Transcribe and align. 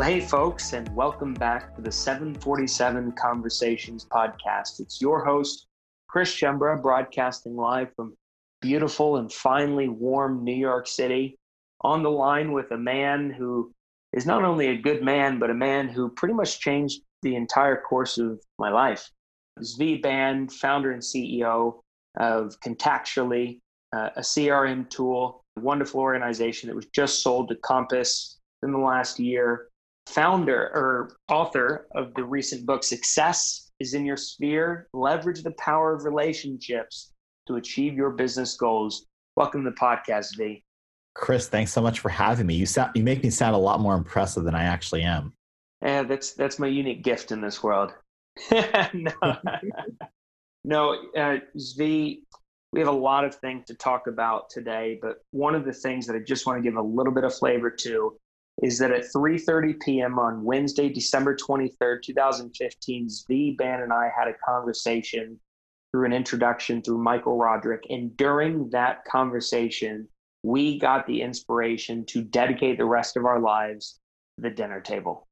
Well, 0.00 0.08
hey, 0.08 0.20
folks, 0.20 0.72
and 0.72 0.88
welcome 0.96 1.34
back 1.34 1.76
to 1.76 1.82
the 1.82 1.92
747 1.92 3.12
Conversations 3.12 4.06
podcast. 4.10 4.80
It's 4.80 4.98
your 4.98 5.22
host, 5.22 5.66
Chris 6.08 6.34
Schembra, 6.34 6.80
broadcasting 6.80 7.54
live 7.54 7.94
from 7.94 8.16
beautiful 8.62 9.18
and 9.18 9.30
finely 9.30 9.90
warm 9.90 10.42
New 10.42 10.54
York 10.56 10.86
City, 10.86 11.36
on 11.82 12.02
the 12.02 12.10
line 12.10 12.52
with 12.52 12.70
a 12.70 12.78
man 12.78 13.28
who 13.28 13.74
is 14.14 14.24
not 14.24 14.42
only 14.42 14.68
a 14.68 14.78
good 14.78 15.02
man, 15.02 15.38
but 15.38 15.50
a 15.50 15.54
man 15.54 15.86
who 15.86 16.08
pretty 16.08 16.32
much 16.32 16.60
changed 16.60 17.02
the 17.20 17.36
entire 17.36 17.78
course 17.78 18.16
of 18.16 18.40
my 18.58 18.70
life. 18.70 19.10
Zvi 19.60 20.00
Band, 20.00 20.50
founder 20.50 20.92
and 20.92 21.02
CEO 21.02 21.82
of 22.18 22.58
Contactually, 22.64 23.60
uh, 23.92 24.08
a 24.16 24.22
CRM 24.22 24.88
tool, 24.88 25.44
a 25.58 25.60
wonderful 25.60 26.00
organization 26.00 26.68
that 26.68 26.74
was 26.74 26.86
just 26.86 27.22
sold 27.22 27.50
to 27.50 27.56
Compass 27.56 28.38
in 28.62 28.72
the 28.72 28.78
last 28.78 29.20
year 29.20 29.66
founder 30.06 30.70
or 30.74 31.16
author 31.28 31.86
of 31.94 32.14
the 32.14 32.24
recent 32.24 32.66
book 32.66 32.82
Success 32.82 33.70
is 33.80 33.94
in 33.94 34.04
Your 34.04 34.16
Sphere 34.16 34.88
Leverage 34.92 35.42
the 35.42 35.52
Power 35.52 35.94
of 35.94 36.04
Relationships 36.04 37.12
to 37.46 37.56
Achieve 37.56 37.94
Your 37.94 38.10
Business 38.10 38.56
Goals. 38.56 39.06
Welcome 39.36 39.64
to 39.64 39.70
the 39.70 39.76
podcast, 39.76 40.36
V. 40.36 40.64
Chris, 41.14 41.48
thanks 41.48 41.72
so 41.72 41.80
much 41.80 42.00
for 42.00 42.08
having 42.08 42.46
me. 42.46 42.54
You 42.54 42.66
sound, 42.66 42.92
you 42.94 43.02
make 43.02 43.22
me 43.22 43.30
sound 43.30 43.54
a 43.54 43.58
lot 43.58 43.80
more 43.80 43.94
impressive 43.94 44.44
than 44.44 44.54
I 44.54 44.64
actually 44.64 45.02
am. 45.02 45.32
Yeah, 45.82 46.02
that's 46.02 46.34
that's 46.34 46.58
my 46.58 46.66
unique 46.66 47.02
gift 47.02 47.32
in 47.32 47.40
this 47.40 47.62
world. 47.62 47.92
no, 48.92 49.12
no 50.64 50.92
uh, 51.16 51.38
Zvi, 51.56 52.18
we 52.72 52.80
have 52.80 52.88
a 52.88 52.92
lot 52.92 53.24
of 53.24 53.34
things 53.36 53.66
to 53.66 53.74
talk 53.74 54.06
about 54.06 54.50
today, 54.50 54.98
but 55.00 55.16
one 55.32 55.54
of 55.54 55.64
the 55.64 55.72
things 55.72 56.06
that 56.06 56.14
I 56.14 56.20
just 56.20 56.46
want 56.46 56.58
to 56.58 56.62
give 56.62 56.76
a 56.76 56.82
little 56.82 57.12
bit 57.12 57.24
of 57.24 57.34
flavor 57.34 57.70
to 57.70 58.16
is 58.62 58.78
that 58.78 58.90
at 58.90 59.04
3:30 59.14 59.80
p.m. 59.80 60.18
on 60.18 60.44
Wednesday, 60.44 60.88
December 60.88 61.34
23rd, 61.36 62.02
2015, 62.02 63.08
Zvi 63.08 63.56
Band 63.56 63.82
and 63.82 63.92
I 63.92 64.10
had 64.16 64.28
a 64.28 64.34
conversation 64.46 65.38
through 65.90 66.06
an 66.06 66.12
introduction 66.12 66.82
through 66.82 67.02
Michael 67.02 67.36
Roderick, 67.36 67.84
and 67.90 68.16
during 68.16 68.70
that 68.70 69.04
conversation, 69.04 70.08
we 70.42 70.78
got 70.78 71.06
the 71.06 71.22
inspiration 71.22 72.04
to 72.06 72.22
dedicate 72.22 72.78
the 72.78 72.84
rest 72.84 73.16
of 73.16 73.24
our 73.24 73.40
lives 73.40 73.98
to 74.36 74.42
the 74.42 74.54
dinner 74.54 74.80
table, 74.80 75.26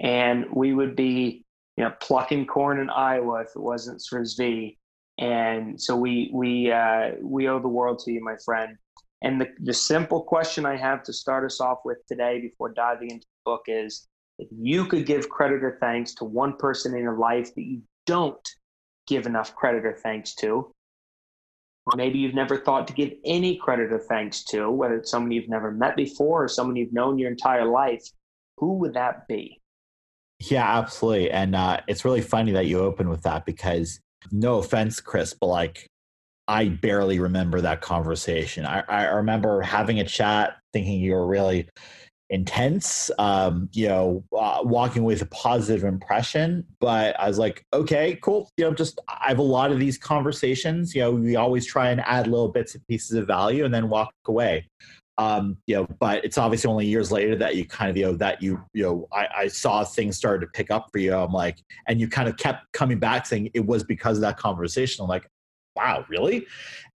and 0.00 0.46
we 0.52 0.74
would 0.74 0.96
be, 0.96 1.44
you 1.76 1.84
know, 1.84 1.92
plucking 2.00 2.46
corn 2.46 2.78
in 2.78 2.88
Iowa 2.88 3.42
if 3.42 3.48
it 3.54 3.60
wasn't 3.60 4.02
for 4.08 4.20
Zvi. 4.20 4.76
And 5.18 5.80
so 5.80 5.96
we 5.96 6.30
we 6.32 6.72
uh, 6.72 7.12
we 7.20 7.48
owe 7.48 7.60
the 7.60 7.68
world 7.68 8.00
to 8.00 8.12
you, 8.12 8.22
my 8.22 8.36
friend. 8.44 8.76
And 9.24 9.40
the, 9.40 9.48
the 9.58 9.72
simple 9.72 10.22
question 10.22 10.66
I 10.66 10.76
have 10.76 11.02
to 11.04 11.12
start 11.12 11.46
us 11.46 11.58
off 11.58 11.78
with 11.82 11.96
today 12.06 12.42
before 12.42 12.68
diving 12.68 13.10
into 13.10 13.26
the 13.26 13.50
book 13.50 13.62
is 13.68 14.06
if 14.38 14.48
you 14.52 14.84
could 14.84 15.06
give 15.06 15.30
credit 15.30 15.64
or 15.64 15.78
thanks 15.80 16.12
to 16.16 16.24
one 16.26 16.58
person 16.58 16.94
in 16.94 17.02
your 17.02 17.16
life 17.16 17.54
that 17.54 17.62
you 17.62 17.80
don't 18.04 18.46
give 19.06 19.24
enough 19.24 19.54
credit 19.54 19.86
or 19.86 19.94
thanks 19.94 20.34
to, 20.34 20.70
or 21.86 21.96
maybe 21.96 22.18
you've 22.18 22.34
never 22.34 22.58
thought 22.58 22.86
to 22.88 22.92
give 22.92 23.12
any 23.24 23.56
credit 23.56 23.90
or 23.94 23.98
thanks 23.98 24.44
to, 24.44 24.70
whether 24.70 24.96
it's 24.96 25.10
someone 25.10 25.30
you've 25.30 25.48
never 25.48 25.70
met 25.70 25.96
before 25.96 26.44
or 26.44 26.48
someone 26.48 26.76
you've 26.76 26.92
known 26.92 27.18
your 27.18 27.30
entire 27.30 27.64
life, 27.64 28.04
who 28.58 28.74
would 28.74 28.92
that 28.92 29.26
be? 29.26 29.58
Yeah, 30.38 30.78
absolutely. 30.78 31.30
And 31.30 31.56
uh, 31.56 31.80
it's 31.88 32.04
really 32.04 32.20
funny 32.20 32.52
that 32.52 32.66
you 32.66 32.80
open 32.80 33.08
with 33.08 33.22
that 33.22 33.46
because, 33.46 34.00
no 34.30 34.58
offense, 34.58 35.00
Chris, 35.00 35.32
but 35.32 35.46
like 35.46 35.86
I 36.46 36.68
barely 36.68 37.18
remember 37.18 37.60
that 37.60 37.80
conversation. 37.80 38.66
I, 38.66 38.84
I 38.88 39.04
remember 39.04 39.62
having 39.62 40.00
a 40.00 40.04
chat, 40.04 40.56
thinking 40.72 41.00
you 41.00 41.12
were 41.12 41.26
really 41.26 41.68
intense, 42.30 43.10
um, 43.18 43.68
you 43.72 43.88
know, 43.88 44.24
uh, 44.36 44.60
walking 44.62 45.04
with 45.04 45.22
a 45.22 45.26
positive 45.26 45.84
impression. 45.84 46.66
But 46.80 47.18
I 47.18 47.28
was 47.28 47.38
like, 47.38 47.64
okay, 47.72 48.18
cool. 48.22 48.50
You 48.56 48.64
know, 48.64 48.74
just 48.74 49.00
I 49.08 49.28
have 49.28 49.38
a 49.38 49.42
lot 49.42 49.72
of 49.72 49.78
these 49.78 49.96
conversations. 49.98 50.94
You 50.94 51.02
know, 51.02 51.12
we 51.12 51.36
always 51.36 51.66
try 51.66 51.90
and 51.90 52.00
add 52.00 52.26
little 52.26 52.48
bits 52.48 52.74
and 52.74 52.86
pieces 52.88 53.16
of 53.16 53.26
value 53.26 53.64
and 53.64 53.72
then 53.72 53.88
walk 53.88 54.12
away. 54.26 54.68
Um, 55.16 55.58
you 55.68 55.76
know, 55.76 55.86
but 56.00 56.24
it's 56.24 56.38
obviously 56.38 56.68
only 56.68 56.86
years 56.86 57.12
later 57.12 57.36
that 57.36 57.54
you 57.54 57.64
kind 57.64 57.88
of, 57.88 57.96
you 57.96 58.06
know, 58.06 58.14
that 58.14 58.42
you, 58.42 58.60
you 58.72 58.82
know, 58.82 59.06
I, 59.12 59.28
I 59.36 59.48
saw 59.48 59.84
things 59.84 60.16
started 60.16 60.44
to 60.44 60.50
pick 60.52 60.72
up 60.72 60.88
for 60.90 60.98
you. 60.98 61.14
I'm 61.14 61.32
like, 61.32 61.58
and 61.86 62.00
you 62.00 62.08
kind 62.08 62.28
of 62.28 62.36
kept 62.36 62.72
coming 62.72 62.98
back 62.98 63.26
saying 63.26 63.50
it 63.54 63.64
was 63.64 63.84
because 63.84 64.18
of 64.18 64.22
that 64.22 64.38
conversation. 64.38 65.04
I'm 65.04 65.08
like, 65.08 65.28
wow, 65.76 66.04
really? 66.08 66.46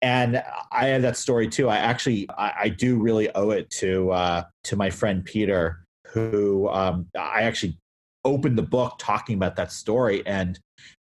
And 0.03 0.43
I 0.71 0.87
have 0.87 1.03
that 1.03 1.17
story 1.17 1.49
too. 1.49 1.69
I 1.69 1.77
actually, 1.77 2.29
I, 2.31 2.53
I 2.63 2.69
do 2.69 2.99
really 2.99 3.33
owe 3.35 3.51
it 3.51 3.71
to 3.71 4.11
uh, 4.11 4.45
to 4.65 4.77
my 4.77 4.91
friend 4.91 5.25
Peter, 5.25 5.85
who 6.09 6.69
um, 6.69 7.07
I 7.19 7.43
actually 7.43 7.77
opened 8.25 8.59
the 8.59 8.63
book 8.63 8.97
talking 8.99 9.37
about 9.37 9.57
that 9.57 9.73
story. 9.73 10.25
And 10.27 10.59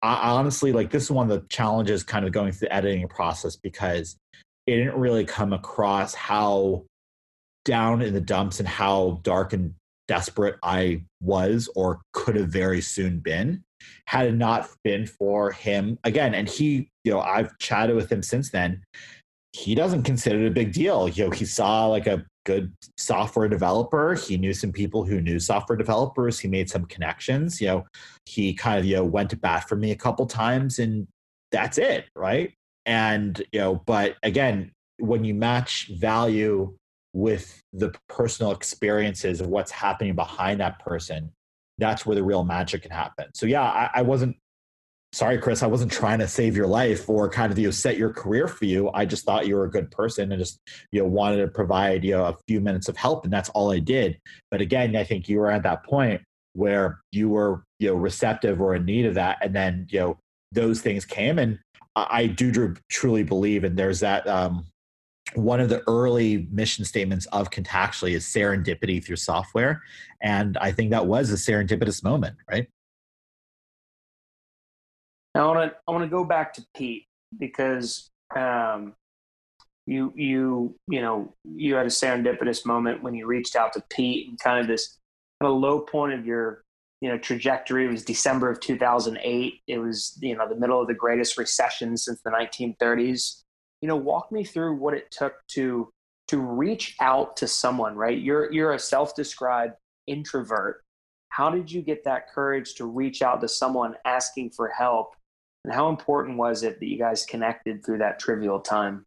I, 0.01 0.31
honestly, 0.31 0.72
like 0.72 0.91
this 0.91 1.03
is 1.03 1.11
one 1.11 1.29
of 1.29 1.41
the 1.41 1.47
challenges, 1.50 2.03
kind 2.03 2.25
of 2.25 2.31
going 2.31 2.51
through 2.51 2.69
the 2.69 2.75
editing 2.75 3.07
process 3.07 3.55
because 3.55 4.16
it 4.66 4.75
didn't 4.75 4.95
really 4.99 5.25
come 5.25 5.53
across 5.53 6.13
how 6.13 6.84
down 7.66 8.01
in 8.01 8.13
the 8.13 8.22
dumps 8.22 8.59
and 8.59 8.67
how 8.67 9.19
dark 9.23 9.53
and 9.53 9.73
desperate 10.07 10.55
I 10.63 11.03
was 11.22 11.69
or 11.75 11.99
could 12.13 12.35
have 12.35 12.49
very 12.49 12.79
soon 12.79 13.19
been 13.19 13.63
had 14.05 14.27
it 14.27 14.35
not 14.35 14.69
been 14.83 15.05
for 15.05 15.51
him 15.51 15.97
again. 16.03 16.33
And 16.33 16.47
he 16.47 16.89
you 17.03 17.11
know 17.11 17.21
i've 17.21 17.57
chatted 17.59 17.95
with 17.95 18.11
him 18.11 18.23
since 18.23 18.51
then. 18.51 18.83
He 19.53 19.73
doesn't 19.75 20.03
consider 20.03 20.43
it 20.43 20.47
a 20.47 20.51
big 20.51 20.73
deal. 20.73 21.09
You 21.09 21.25
know 21.25 21.31
he 21.31 21.45
saw 21.45 21.87
like 21.87 22.07
a 22.07 22.25
good 22.45 22.73
software 22.97 23.49
developer. 23.49 24.16
He 24.16 24.37
knew 24.37 24.53
some 24.53 24.71
people 24.71 25.03
who 25.03 25.19
knew 25.19 25.39
software 25.39 25.77
developers. 25.77 26.39
He 26.39 26.47
made 26.47 26.69
some 26.69 26.85
connections. 26.85 27.61
You 27.61 27.67
know 27.67 27.87
he 28.25 28.53
kind 28.53 28.79
of 28.79 28.85
you 28.85 28.95
know 28.95 29.03
went 29.03 29.29
to 29.31 29.37
bat 29.37 29.67
for 29.67 29.75
me 29.75 29.91
a 29.91 29.95
couple 29.95 30.25
times 30.25 30.79
and 30.79 31.07
that's 31.51 31.77
it 31.77 32.05
right? 32.16 32.53
And 32.85 33.41
you 33.51 33.59
know 33.59 33.81
but 33.85 34.16
again 34.23 34.71
when 34.99 35.23
you 35.23 35.33
match 35.33 35.91
value 35.99 36.75
with 37.13 37.61
the 37.73 37.93
personal 38.09 38.51
experiences 38.51 39.41
of 39.41 39.47
what's 39.47 39.71
happening 39.71 40.16
behind 40.16 40.59
that 40.59 40.79
person 40.79 41.31
that's 41.77 42.05
where 42.05 42.15
the 42.15 42.23
real 42.23 42.43
magic 42.43 42.83
can 42.83 42.91
happen. 42.91 43.27
So 43.33 43.45
yeah, 43.45 43.63
I, 43.63 43.89
I 43.95 44.01
wasn't 44.01 44.38
sorry, 45.13 45.38
Chris, 45.38 45.63
I 45.63 45.67
wasn't 45.67 45.91
trying 45.91 46.19
to 46.19 46.27
save 46.27 46.55
your 46.55 46.67
life 46.67 47.09
or 47.09 47.29
kind 47.29 47.51
of 47.51 47.57
you 47.57 47.67
know, 47.67 47.71
set 47.71 47.97
your 47.97 48.11
career 48.11 48.47
for 48.47 48.65
you. 48.65 48.89
I 48.93 49.05
just 49.05 49.25
thought 49.25 49.47
you 49.47 49.55
were 49.55 49.65
a 49.65 49.71
good 49.71 49.89
person 49.91 50.31
and 50.31 50.39
just 50.39 50.59
you 50.91 51.01
know 51.01 51.07
wanted 51.07 51.37
to 51.37 51.47
provide 51.47 52.03
you 52.03 52.11
know 52.11 52.25
a 52.25 52.37
few 52.47 52.61
minutes 52.61 52.89
of 52.89 52.97
help, 52.97 53.23
and 53.23 53.33
that's 53.33 53.49
all 53.49 53.71
I 53.71 53.79
did. 53.79 54.19
But 54.51 54.61
again, 54.61 54.95
I 54.95 55.03
think 55.03 55.29
you 55.29 55.39
were 55.39 55.51
at 55.51 55.63
that 55.63 55.83
point 55.83 56.21
where 56.53 57.01
you 57.11 57.29
were 57.29 57.63
you 57.79 57.89
know 57.89 57.95
receptive 57.95 58.61
or 58.61 58.75
in 58.75 58.85
need 58.85 59.05
of 59.05 59.16
that, 59.16 59.37
and 59.41 59.55
then 59.55 59.87
you 59.89 59.99
know 59.99 60.17
those 60.51 60.81
things 60.81 61.05
came, 61.05 61.39
and 61.39 61.59
I, 61.95 62.07
I 62.09 62.27
do 62.27 62.75
truly 62.89 63.23
believe, 63.23 63.63
and 63.63 63.77
there's 63.77 64.01
that 64.01 64.27
um, 64.27 64.66
one 65.37 65.59
of 65.59 65.69
the 65.69 65.83
early 65.87 66.47
mission 66.51 66.83
statements 66.83 67.25
of 67.27 67.49
Contactually 67.49 68.13
is 68.13 68.25
serendipity 68.25 69.03
through 69.03 69.17
software. 69.17 69.83
And 70.21 70.57
I 70.57 70.71
think 70.71 70.91
that 70.91 71.05
was 71.05 71.31
a 71.31 71.35
serendipitous 71.35 72.03
moment, 72.03 72.35
right? 72.49 72.67
Now, 75.35 75.53
I 75.53 75.69
want 75.87 76.01
to 76.01 76.05
I 76.05 76.07
go 76.07 76.23
back 76.23 76.53
to 76.53 76.65
Pete 76.75 77.05
because 77.37 78.09
um, 78.35 78.95
you 79.85 80.11
you 80.15 80.75
you 80.87 81.01
know 81.01 81.33
you 81.45 81.75
had 81.75 81.85
a 81.85 81.89
serendipitous 81.89 82.65
moment 82.65 83.03
when 83.03 83.13
you 83.13 83.27
reached 83.27 83.55
out 83.55 83.73
to 83.73 83.83
Pete 83.91 84.27
and 84.27 84.39
kind 84.39 84.59
of 84.59 84.67
this 84.67 84.97
kind 85.39 85.53
of 85.53 85.59
low 85.59 85.81
point 85.81 86.13
of 86.13 86.25
your 86.25 86.63
you 87.01 87.09
know 87.09 87.19
trajectory 87.19 87.85
it 87.85 87.91
was 87.91 88.03
December 88.03 88.49
of 88.49 88.59
2008. 88.59 89.61
It 89.67 89.77
was 89.77 90.17
you 90.21 90.35
know 90.35 90.49
the 90.49 90.55
middle 90.55 90.81
of 90.81 90.87
the 90.87 90.95
greatest 90.95 91.37
recession 91.37 91.95
since 91.97 92.19
the 92.23 92.31
1930s 92.31 93.43
you 93.82 93.88
know 93.88 93.96
walk 93.96 94.32
me 94.32 94.44
through 94.44 94.76
what 94.76 94.94
it 94.94 95.09
took 95.12 95.35
to 95.50 95.90
to 96.28 96.40
reach 96.40 96.96
out 97.00 97.38
to 97.38 97.47
someone 97.47 97.96
right? 97.96 98.20
You're 98.20 98.52
you're 98.52 98.74
a 98.74 98.79
self-described 98.79 99.74
introvert. 100.08 100.84
How 101.29 101.50
did 101.50 101.72
you 101.72 101.82
get 101.82 102.03
that 102.06 102.29
courage 102.29 102.76
to 102.76 102.85
reach 102.85 103.22
out 103.22 103.41
to 103.41 103.47
someone 103.47 103.96
asking 104.06 104.52
for 104.52 104.70
help? 104.70 105.16
And 105.64 105.74
how 105.74 105.90
important 105.90 106.38
was 106.38 106.64
it 106.64 106.79
that 106.79 106.88
you 106.88 106.97
guys 106.97 107.26
connected 107.26 107.85
through 107.85 108.00
that 108.00 108.20
trivial 108.20 108.59
time? 108.59 109.06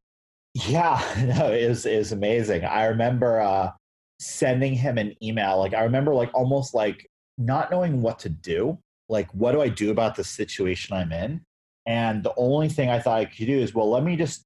Yeah 0.54 1.00
no 1.38 1.52
it 1.52 1.68
was, 1.68 1.86
it 1.86 1.98
was 1.98 2.12
amazing. 2.12 2.64
I 2.64 2.86
remember 2.86 3.40
uh 3.40 3.72
sending 4.18 4.74
him 4.74 4.98
an 4.98 5.14
email. 5.22 5.58
Like 5.58 5.74
i 5.74 5.82
remember 5.82 6.14
like 6.14 6.30
almost 6.34 6.74
like 6.74 7.06
not 7.38 7.70
knowing 7.70 8.02
what 8.02 8.18
to 8.20 8.28
do. 8.28 8.78
Like 9.08 9.30
what 9.34 9.52
do 9.52 9.60
i 9.60 9.68
do 9.68 9.90
about 9.90 10.14
the 10.14 10.24
situation 10.24 10.96
i'm 10.96 11.12
in? 11.12 11.42
And 11.86 12.22
the 12.22 12.34
only 12.36 12.68
thing 12.68 12.88
i 12.88 12.98
thought 12.98 13.18
i 13.18 13.24
could 13.24 13.46
do 13.46 13.58
is 13.58 13.74
well 13.74 13.90
let 13.90 14.04
me 14.04 14.16
just 14.16 14.44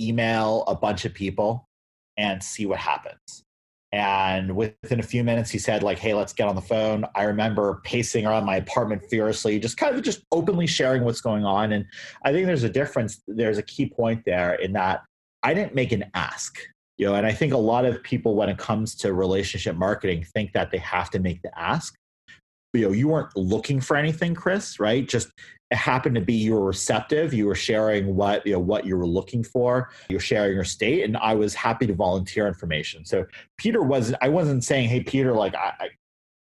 email 0.00 0.64
a 0.66 0.74
bunch 0.74 1.04
of 1.04 1.14
people 1.14 1.66
and 2.16 2.42
see 2.42 2.66
what 2.66 2.78
happens. 2.78 3.42
And 3.92 4.56
within 4.56 5.00
a 5.00 5.02
few 5.02 5.22
minutes, 5.24 5.50
he 5.50 5.58
said, 5.58 5.82
like, 5.82 5.98
hey, 5.98 6.12
let's 6.12 6.32
get 6.32 6.48
on 6.48 6.54
the 6.54 6.60
phone. 6.60 7.04
I 7.14 7.22
remember 7.22 7.80
pacing 7.84 8.26
around 8.26 8.44
my 8.44 8.56
apartment 8.56 9.02
furiously, 9.08 9.58
just 9.58 9.76
kind 9.76 9.94
of 9.94 10.02
just 10.02 10.22
openly 10.32 10.66
sharing 10.66 11.04
what's 11.04 11.20
going 11.20 11.44
on. 11.44 11.72
And 11.72 11.86
I 12.24 12.32
think 12.32 12.46
there's 12.46 12.64
a 12.64 12.68
difference. 12.68 13.22
There's 13.26 13.58
a 13.58 13.62
key 13.62 13.88
point 13.88 14.22
there 14.26 14.54
in 14.54 14.72
that 14.72 15.02
I 15.42 15.54
didn't 15.54 15.74
make 15.74 15.92
an 15.92 16.04
ask. 16.14 16.58
You 16.98 17.06
know, 17.06 17.14
and 17.14 17.26
I 17.26 17.32
think 17.32 17.52
a 17.52 17.58
lot 17.58 17.84
of 17.84 18.02
people, 18.02 18.34
when 18.34 18.48
it 18.48 18.58
comes 18.58 18.94
to 18.96 19.12
relationship 19.12 19.76
marketing, 19.76 20.24
think 20.34 20.52
that 20.52 20.70
they 20.70 20.78
have 20.78 21.10
to 21.10 21.18
make 21.18 21.42
the 21.42 21.56
ask. 21.58 21.94
You 22.72 22.86
know, 22.86 22.92
you 22.92 23.08
weren't 23.08 23.34
looking 23.36 23.80
for 23.80 23.96
anything, 23.96 24.34
Chris, 24.34 24.78
right? 24.78 25.08
Just 25.08 25.30
it 25.70 25.76
happened 25.76 26.14
to 26.14 26.20
be 26.20 26.34
you 26.34 26.54
were 26.54 26.64
receptive. 26.64 27.32
You 27.32 27.46
were 27.46 27.54
sharing 27.54 28.14
what 28.14 28.46
you 28.46 28.52
know 28.52 28.60
what 28.60 28.84
you 28.84 28.96
were 28.96 29.06
looking 29.06 29.42
for. 29.42 29.90
You're 30.08 30.20
sharing 30.20 30.54
your 30.54 30.64
state, 30.64 31.04
and 31.04 31.16
I 31.16 31.34
was 31.34 31.54
happy 31.54 31.86
to 31.86 31.94
volunteer 31.94 32.46
information. 32.46 33.04
So 33.04 33.26
Peter 33.56 33.82
wasn't. 33.82 34.18
I 34.20 34.28
wasn't 34.28 34.62
saying, 34.62 34.88
"Hey, 34.88 35.02
Peter, 35.02 35.32
like 35.32 35.54
I, 35.54 35.72
I 35.80 35.88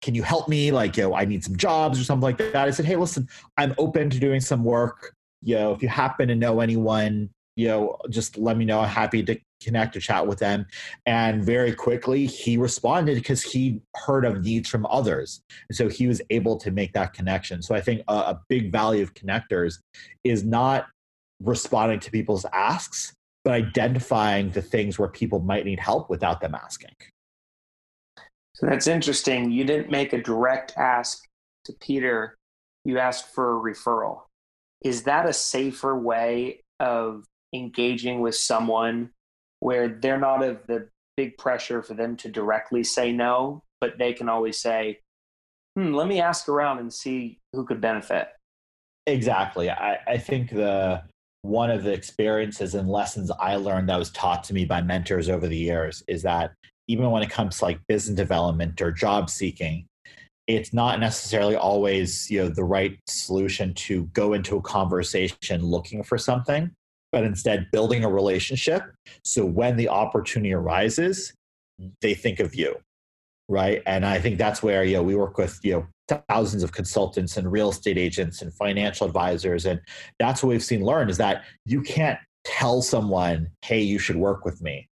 can 0.03 0.15
you 0.15 0.23
help 0.23 0.49
me? 0.49 0.73
Like, 0.73 0.97
you 0.97 1.05
know, 1.05 1.15
I 1.15 1.25
need 1.25 1.45
some 1.45 1.57
jobs 1.57 1.99
or 1.99 2.05
something 2.05 2.23
like 2.23 2.39
that. 2.39 2.57
I 2.57 2.71
said, 2.71 2.85
hey, 2.85 2.97
listen, 2.97 3.29
I'm 3.57 3.75
open 3.79 4.11
to 4.11 4.19
doing 4.19 4.41
some 4.41 4.65
work. 4.65 5.15
You 5.43 5.55
know, 5.55 5.73
if 5.73 5.83
you 5.83 5.89
happen 5.89 6.29
to 6.29 6.35
know 6.35 6.61
anyone, 6.61 7.31
you 7.57 7.69
know, 7.69 7.97
just 8.11 8.37
let 8.37 8.57
me 8.57 8.65
know. 8.65 8.81
I'm 8.81 8.89
happy 8.89 9.23
to 9.23 9.39
connect 9.63 9.97
or 9.97 10.01
chat 10.01 10.27
with 10.27 10.39
them. 10.39 10.67
And 11.07 11.45
very 11.45 11.73
quickly, 11.73 12.27
he 12.27 12.57
responded 12.57 13.15
because 13.17 13.43
he 13.43 13.81
heard 13.97 14.25
of 14.25 14.43
needs 14.45 14.69
from 14.69 14.87
others. 14.87 15.43
And 15.69 15.77
so 15.77 15.89
he 15.89 16.07
was 16.07 16.21
able 16.31 16.57
to 16.59 16.71
make 16.71 16.93
that 16.95 17.13
connection. 17.13 17.63
So 17.63 17.75
I 17.75 17.81
think 17.81 18.03
a, 18.09 18.15
a 18.15 18.41
big 18.49 18.73
value 18.73 19.03
of 19.03 19.15
connectors 19.15 19.79
is 20.25 20.45
not 20.45 20.87
responding 21.43 22.01
to 22.01 22.11
people's 22.11 22.47
asks, 22.53 23.13
but 23.45 23.55
identifying 23.55 24.51
the 24.51 24.63
things 24.63 24.99
where 24.99 25.09
people 25.09 25.41
might 25.41 25.65
need 25.65 25.81
help 25.81 26.09
without 26.09 26.41
them 26.41 26.55
asking. 26.55 26.95
So 28.55 28.67
that's 28.67 28.87
interesting. 28.87 29.51
You 29.51 29.65
didn't 29.65 29.91
make 29.91 30.13
a 30.13 30.23
direct 30.23 30.75
ask 30.77 31.25
to 31.65 31.73
Peter, 31.81 32.37
you 32.85 32.99
asked 32.99 33.35
for 33.35 33.57
a 33.57 33.61
referral. 33.61 34.23
Is 34.85 35.05
that 35.05 35.29
a 35.29 35.33
safer 35.33 35.99
way 35.99 36.63
of 36.81 37.25
engaging 37.55 38.21
with 38.21 38.35
someone 38.35 39.11
where 39.63 39.89
they're 39.89 40.19
not 40.19 40.43
of 40.43 40.59
the 40.67 40.89
big 41.17 41.39
pressure 41.39 41.83
for 41.83 41.95
them 41.95 42.17
to 42.17 42.29
directly 42.29 42.83
say 42.83 43.13
no, 43.13 43.63
but 43.81 43.97
they 43.97 44.13
can 44.13 44.29
always 44.29 44.59
say, 44.59 44.99
hmm, 45.77 45.95
let 45.95 46.09
me 46.09 46.21
ask 46.21 46.49
around 46.49 46.81
and 46.81 46.93
see 46.93 47.39
who 47.53 47.65
could 47.65 47.81
benefit? 47.81 48.27
Exactly. 49.07 49.71
I, 49.71 49.99
I 50.05 50.19
think 50.19 50.51
the 50.51 51.05
one 51.43 51.71
of 51.71 51.85
the 51.85 51.93
experiences 51.93 52.75
and 52.75 52.89
lessons 52.89 53.31
I 53.39 53.55
learned 53.55 53.89
that 53.89 53.99
was 53.99 54.11
taught 54.11 54.43
to 54.45 54.55
me 54.55 54.65
by 54.65 54.81
mentors 54.83 55.29
over 55.29 55.47
the 55.47 55.57
years 55.57 56.03
is 56.09 56.23
that 56.23 56.53
even 56.89 57.13
when 57.13 57.23
it 57.23 57.31
comes 57.31 57.59
to 57.59 57.67
like 57.67 57.79
business 57.87 58.17
development 58.17 58.83
or 58.83 58.91
job 58.91 59.31
seeking, 59.31 59.87
it's 60.49 60.73
not 60.73 60.99
necessarily 60.99 61.55
always 61.55 62.29
you 62.29 62.43
know 62.43 62.49
the 62.49 62.65
right 62.65 62.99
solution 63.07 63.75
to 63.75 64.07
go 64.07 64.33
into 64.33 64.57
a 64.57 64.63
conversation 64.63 65.63
looking 65.63 66.03
for 66.03 66.19
something 66.19 66.73
but 67.13 67.25
instead 67.25 67.71
building 67.71 68.05
a 68.05 68.09
relationship. 68.09 68.83
So 69.25 69.45
when 69.45 69.77
the 69.77 69.89
opportunity 69.89 70.53
arises 70.53 71.33
they 72.01 72.15
think 72.15 72.39
of 72.41 72.55
you 72.55 72.77
right? 73.49 73.83
And 73.87 74.07
i 74.07 74.19
think 74.19 74.39
that's 74.39 74.63
where 74.63 74.85
you 74.85 74.95
know 74.95 75.03
we 75.03 75.15
work 75.15 75.37
with 75.37 75.59
you 75.63 75.73
know 76.09 76.21
thousands 76.29 76.63
of 76.63 76.73
consultants 76.73 77.37
and 77.37 77.51
real 77.51 77.71
estate 77.71 77.97
agents 77.97 78.43
and 78.43 78.53
financial 78.55 79.07
advisors. 79.07 79.67
And 79.67 79.81
that's 80.19 80.43
what 80.43 80.51
we've 80.51 80.63
seen 80.63 80.85
learn 80.85 81.09
is 81.09 81.17
that 81.19 81.45
you 81.65 81.81
can't 81.83 82.19
tell 82.45 82.83
someone 82.83 83.49
hey 83.63 83.81
you 83.81 83.99
should 83.99 84.17
work 84.17 84.45
with 84.45 84.61
me. 84.63 84.89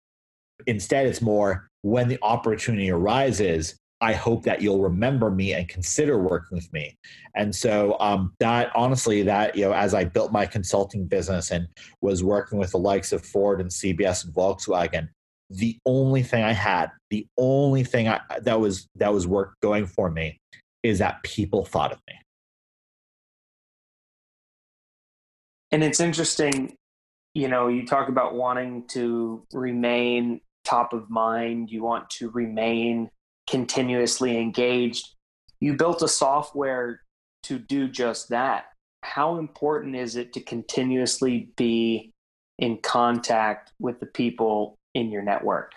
Instead 0.67 1.07
it's 1.07 1.23
more 1.23 1.69
when 1.83 2.09
the 2.09 2.19
opportunity 2.23 2.91
arises, 2.91 3.77
I 4.01 4.13
hope 4.13 4.45
that 4.45 4.63
you'll 4.63 4.81
remember 4.81 5.31
me 5.31 5.55
and 5.55 5.69
consider 5.69 6.19
working 6.19 6.57
with 6.57 6.73
me. 6.73 6.97
And 7.35 7.55
so 7.55 7.97
um, 7.99 8.33
that 8.39 8.71
honestly, 8.75 9.23
that 9.25 9.57
you 9.57 9.65
know, 9.65 9.73
as 9.73 9.93
I 9.93 10.05
built 10.05 10.33
my 10.33 10.47
consulting 10.47 11.07
business 11.07 11.51
and 11.51 11.67
was 12.01 12.23
working 12.23 12.59
with 12.59 12.71
the 12.71 12.79
likes 12.79 13.13
of 13.13 13.25
Ford 13.25 13.61
and 13.61 13.71
CBS 13.71 14.25
and 14.25 14.33
Volkswagen, 14.35 15.09
the 15.51 15.79
only 15.85 16.23
thing 16.23 16.45
I 16.45 16.53
had, 16.53 16.91
the 17.11 17.27
only 17.37 17.83
thing 17.83 18.09
I, 18.09 18.21
that 18.41 18.61
was 18.61 18.89
that 18.97 19.13
was 19.13 19.27
work 19.27 19.55
going 19.61 19.87
for 19.87 20.11
me, 20.11 20.39
is 20.83 20.99
that 21.01 21.23
people 21.23 21.65
thought 21.65 21.93
of 21.93 21.99
me. 22.07 22.15
And 25.71 25.83
it's 25.83 26.01
interesting, 26.01 26.77
you 27.35 27.49
know, 27.49 27.69
you 27.69 27.85
talk 27.85 28.09
about 28.09 28.35
wanting 28.35 28.87
to 28.89 29.45
remain 29.53 30.41
top 30.65 30.93
of 30.93 31.11
mind, 31.11 31.71
you 31.71 31.83
want 31.83 32.09
to 32.11 32.31
remain 32.31 33.11
continuously 33.49 34.39
engaged. 34.39 35.15
You 35.61 35.75
built 35.75 36.03
a 36.03 36.09
software 36.09 37.03
to 37.45 37.59
do 37.59 37.89
just 37.89 38.29
that. 38.31 38.67
How 39.03 39.39
important 39.39 39.97
is 39.97 40.17
it 40.17 40.33
to 40.35 40.41
continuously 40.41 41.51
be 41.57 42.11
in 42.59 42.79
contact 42.79 43.73
with 43.81 44.01
the 44.01 44.07
people 44.07 44.77
in 44.95 45.11
your 45.11 45.23
network? 45.23 45.73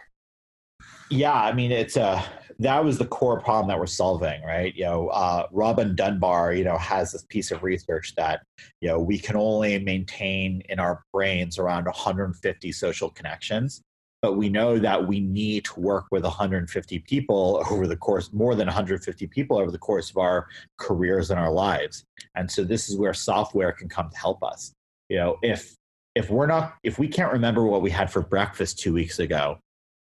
Yeah, 1.09 1.33
I 1.33 1.53
mean, 1.53 1.71
it's 1.71 1.97
a 1.97 2.03
uh, 2.03 2.23
that 2.59 2.85
was 2.85 2.99
the 2.99 3.07
core 3.07 3.39
problem 3.39 3.67
that 3.69 3.79
we're 3.79 3.87
solving, 3.87 4.43
right? 4.43 4.75
You 4.75 4.83
know, 4.83 5.07
uh, 5.07 5.47
Robin 5.51 5.95
Dunbar, 5.95 6.53
you 6.53 6.63
know, 6.63 6.77
has 6.77 7.11
this 7.11 7.25
piece 7.27 7.49
of 7.51 7.63
research 7.63 8.13
that 8.15 8.43
you 8.81 8.87
know 8.87 8.99
we 8.99 9.17
can 9.17 9.35
only 9.35 9.79
maintain 9.79 10.61
in 10.69 10.79
our 10.79 11.03
brains 11.11 11.57
around 11.57 11.85
150 11.85 12.71
social 12.71 13.09
connections, 13.09 13.81
but 14.21 14.33
we 14.33 14.49
know 14.49 14.77
that 14.77 15.07
we 15.07 15.19
need 15.19 15.65
to 15.65 15.79
work 15.79 16.05
with 16.11 16.23
150 16.23 16.99
people 16.99 17.63
over 17.71 17.87
the 17.87 17.97
course 17.97 18.31
more 18.33 18.55
than 18.55 18.67
150 18.67 19.27
people 19.27 19.57
over 19.57 19.71
the 19.71 19.77
course 19.77 20.09
of 20.09 20.17
our 20.17 20.47
careers 20.77 21.31
and 21.31 21.39
our 21.39 21.51
lives. 21.51 22.03
And 22.35 22.49
so 22.49 22.63
this 22.63 22.89
is 22.89 22.97
where 22.97 23.13
software 23.13 23.71
can 23.71 23.89
come 23.89 24.09
to 24.09 24.17
help 24.17 24.43
us. 24.43 24.73
You 25.09 25.17
know 25.17 25.37
if 25.41 25.75
if 26.15 26.29
we're 26.29 26.47
not 26.47 26.75
if 26.83 26.99
we 26.99 27.07
can't 27.07 27.33
remember 27.33 27.65
what 27.65 27.81
we 27.81 27.89
had 27.89 28.11
for 28.11 28.21
breakfast 28.21 28.79
two 28.79 28.93
weeks 28.93 29.19
ago 29.19 29.57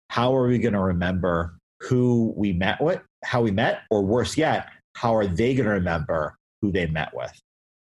how 0.09 0.35
are 0.35 0.47
we 0.47 0.57
going 0.57 0.73
to 0.73 0.79
remember 0.79 1.57
who 1.79 2.33
we 2.35 2.51
met 2.51 2.81
with 2.81 3.01
how 3.23 3.41
we 3.41 3.51
met 3.51 3.81
or 3.89 4.01
worse 4.03 4.37
yet 4.37 4.67
how 4.95 5.15
are 5.15 5.27
they 5.27 5.53
going 5.53 5.65
to 5.67 5.73
remember 5.73 6.35
who 6.61 6.71
they 6.71 6.87
met 6.87 7.13
with? 7.13 7.31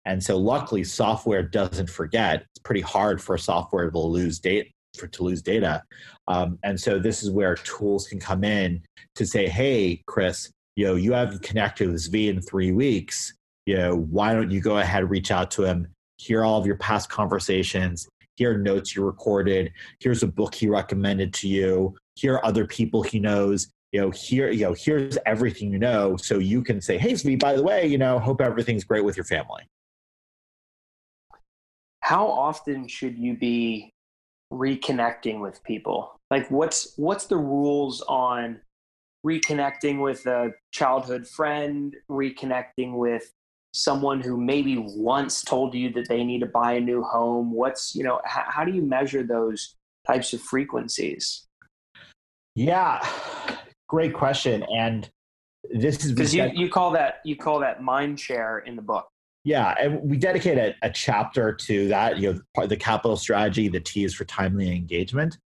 And 0.04 0.22
so 0.22 0.36
luckily 0.36 0.84
software 0.84 1.42
doesn't 1.42 1.90
forget. 1.90 2.42
It's 2.42 2.62
pretty 2.62 2.80
hard 2.80 3.20
for 3.20 3.36
software 3.36 3.90
to 3.90 3.98
lose 3.98 4.38
date 4.38 4.72
for 4.98 5.06
to 5.06 5.22
lose 5.22 5.42
data. 5.42 5.82
Um, 6.28 6.58
and 6.62 6.78
so 6.78 6.98
this 6.98 7.22
is 7.22 7.30
where 7.30 7.54
tools 7.54 8.08
can 8.08 8.20
come 8.20 8.44
in 8.44 8.82
to 9.16 9.26
say, 9.26 9.48
hey, 9.48 10.02
Chris, 10.06 10.50
you 10.76 10.86
know, 10.86 10.94
you 10.94 11.12
haven't 11.12 11.42
connected 11.42 11.88
with 11.88 11.96
Zvi 11.96 12.28
in 12.28 12.40
three 12.40 12.72
weeks. 12.72 13.34
You 13.66 13.76
know, 13.76 13.96
why 13.96 14.34
don't 14.34 14.50
you 14.50 14.60
go 14.60 14.78
ahead, 14.78 15.08
reach 15.10 15.30
out 15.30 15.50
to 15.52 15.64
him, 15.64 15.88
hear 16.18 16.44
all 16.44 16.58
of 16.58 16.66
your 16.66 16.76
past 16.76 17.08
conversations, 17.08 18.08
here 18.36 18.54
are 18.54 18.58
notes 18.58 18.96
you 18.96 19.04
recorded, 19.04 19.70
here's 20.00 20.22
a 20.22 20.26
book 20.26 20.54
he 20.54 20.66
recommended 20.68 21.34
to 21.34 21.48
you, 21.48 21.94
here 22.14 22.34
are 22.34 22.46
other 22.46 22.66
people 22.66 23.02
he 23.02 23.20
knows. 23.20 23.68
You 23.92 24.00
know, 24.00 24.10
here, 24.10 24.50
you 24.50 24.66
know, 24.66 24.72
here's 24.72 25.18
everything 25.26 25.72
you 25.72 25.78
know. 25.78 26.16
So 26.16 26.38
you 26.38 26.62
can 26.62 26.80
say, 26.80 26.96
hey, 26.96 27.12
Zvi, 27.12 27.38
by 27.38 27.54
the 27.54 27.62
way, 27.62 27.88
you 27.88 27.98
know, 27.98 28.20
hope 28.20 28.40
everything's 28.40 28.84
great 28.84 29.04
with 29.04 29.16
your 29.16 29.24
family. 29.24 29.66
How 31.98 32.28
often 32.28 32.86
should 32.86 33.18
you 33.18 33.36
be 33.36 33.92
reconnecting 34.52 35.40
with 35.40 35.62
people? 35.64 36.18
Like 36.30 36.50
what's 36.50 36.94
what's 36.96 37.26
the 37.26 37.36
rules 37.36 38.02
on 38.02 38.60
reconnecting 39.26 40.00
with 40.00 40.26
a 40.26 40.52
childhood 40.72 41.26
friend, 41.26 41.94
reconnecting 42.10 42.96
with 42.96 43.32
someone 43.72 44.20
who 44.20 44.36
maybe 44.36 44.76
once 44.78 45.42
told 45.42 45.74
you 45.74 45.92
that 45.92 46.08
they 46.08 46.24
need 46.24 46.40
to 46.40 46.46
buy 46.46 46.74
a 46.74 46.80
new 46.80 47.02
home? 47.02 47.52
What's, 47.52 47.94
you 47.94 48.02
know, 48.02 48.20
h- 48.26 48.44
how 48.48 48.64
do 48.64 48.72
you 48.72 48.82
measure 48.82 49.22
those 49.22 49.74
types 50.06 50.32
of 50.32 50.40
frequencies? 50.40 51.46
Yeah, 52.54 53.06
great 53.88 54.14
question. 54.14 54.64
And 54.74 55.08
this 55.70 56.04
is 56.04 56.12
because 56.12 56.34
you, 56.34 56.50
you 56.54 56.68
call 56.68 56.90
that 56.92 57.20
you 57.24 57.36
call 57.36 57.60
that 57.60 57.82
mind 57.82 58.18
share 58.18 58.60
in 58.60 58.76
the 58.76 58.82
book. 58.82 59.08
Yeah, 59.44 59.74
and 59.80 60.00
we 60.02 60.16
dedicate 60.16 60.58
a, 60.58 60.74
a 60.82 60.90
chapter 60.90 61.52
to 61.52 61.88
that. 61.88 62.18
You 62.18 62.42
know, 62.56 62.66
the 62.66 62.76
capital 62.76 63.16
strategy. 63.16 63.68
The 63.68 63.80
T 63.80 64.04
is 64.04 64.14
for 64.14 64.24
timely 64.24 64.74
engagement. 64.74 65.38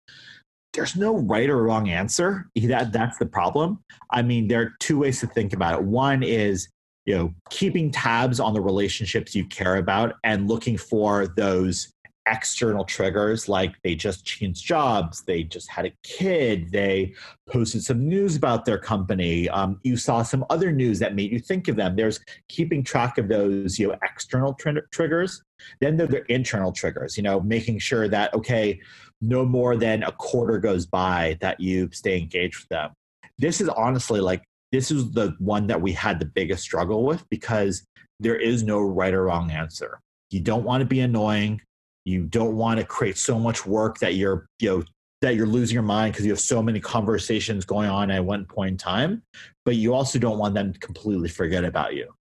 There's 0.74 0.96
no 0.96 1.18
right 1.18 1.50
or 1.50 1.62
wrong 1.62 1.90
answer. 1.90 2.50
That 2.56 2.92
that's 2.92 3.20
the 3.20 3.28
problem. 3.28 3.80
I 4.10 4.24
mean, 4.24 4.48
there 4.48 4.62
are 4.62 4.74
two 4.80 5.00
ways 5.00 5.20
to 5.20 5.28
think 5.28 5.54
about 5.54 5.80
it. 5.80 5.84
One 5.84 6.24
is 6.24 6.70
you 7.06 7.16
know 7.16 7.34
keeping 7.52 7.92
tabs 7.92 8.40
on 8.40 8.54
the 8.54 8.62
relationships 8.62 9.36
you 9.36 9.46
care 9.48 9.76
about 9.76 10.16
and 10.24 10.48
looking 10.48 10.78
for 10.78 11.28
those 11.28 11.92
external 12.26 12.86
triggers 12.86 13.50
like 13.50 13.76
they 13.84 13.96
just 13.96 14.26
changed 14.26 14.66
jobs, 14.66 15.24
they 15.24 15.44
just 15.44 15.70
had 15.70 15.86
a 15.86 15.94
kid, 16.04 16.72
they 16.72 17.14
posted 17.50 17.84
some 17.84 18.08
news 18.08 18.36
about 18.36 18.66
their 18.66 18.78
company, 18.78 19.50
um, 19.50 19.80
you 19.84 19.98
saw 19.98 20.24
some 20.24 20.46
other 20.50 20.72
news 20.72 21.00
that 21.00 21.16
made 21.16 21.32
you 21.32 21.40
think 21.40 21.68
of 21.68 21.76
them. 21.76 21.96
There's 21.96 22.20
keeping 22.48 22.84
track 22.84 23.18
of 23.18 23.28
those 23.28 23.78
you 23.78 23.88
know 23.88 23.98
external 24.04 24.54
tr- 24.54 24.80
triggers. 24.92 25.42
Then 25.80 25.98
there 25.98 26.06
are 26.06 26.12
the 26.12 26.32
internal 26.32 26.72
triggers. 26.72 27.18
You 27.18 27.24
know, 27.24 27.40
making 27.42 27.80
sure 27.80 28.08
that 28.08 28.34
okay, 28.34 28.80
no 29.22 29.46
more 29.46 29.76
than 29.76 30.04
a 30.04 30.12
quarter 30.12 30.60
goes 30.60 30.86
by 30.86 31.38
that 31.42 31.60
you 31.60 31.90
stay 31.92 32.18
engaged 32.18 32.60
with 32.60 32.70
them. 32.70 32.92
This 33.38 33.62
is 33.62 33.70
honestly 33.70 34.20
like 34.20 34.44
this 34.72 34.92
is 34.92 35.12
the 35.12 35.36
one 35.40 35.68
that 35.68 35.82
we 35.82 35.92
had 35.92 36.20
the 36.20 36.26
biggest 36.26 36.64
struggle 36.64 37.04
with 37.06 37.28
because 37.30 37.86
there 38.20 38.36
is 38.36 38.64
no 38.64 38.80
right 38.80 39.14
or 39.14 39.26
wrong 39.26 39.52
answer. 39.52 40.00
You 40.32 40.40
don't 40.40 40.64
want 40.64 40.82
to 40.82 40.86
be 40.86 41.02
annoying 41.02 41.62
you 42.06 42.24
don't 42.24 42.56
want 42.56 42.80
to 42.80 42.86
create 42.86 43.18
so 43.18 43.40
much 43.40 43.66
work 43.66 44.00
that 44.00 44.16
you're 44.16 44.48
you 44.60 44.70
know 44.70 44.84
that 45.22 45.36
you're 45.36 45.48
losing 45.48 45.74
your 45.74 45.84
mind 45.84 46.12
because 46.12 46.26
you 46.26 46.32
have 46.32 46.40
so 46.40 46.62
many 46.62 46.82
conversations 46.82 47.64
going 47.64 47.90
on 47.90 48.12
at 48.12 48.24
one 48.24 48.44
point 48.46 48.72
in 48.72 48.78
time, 48.78 49.24
but 49.64 49.76
you 49.78 49.94
also 49.94 50.20
don't 50.20 50.38
want 50.38 50.54
them 50.54 50.74
to 50.74 50.80
completely 50.80 51.30
forget 51.30 51.64
about 51.64 51.96
you. 51.96 52.14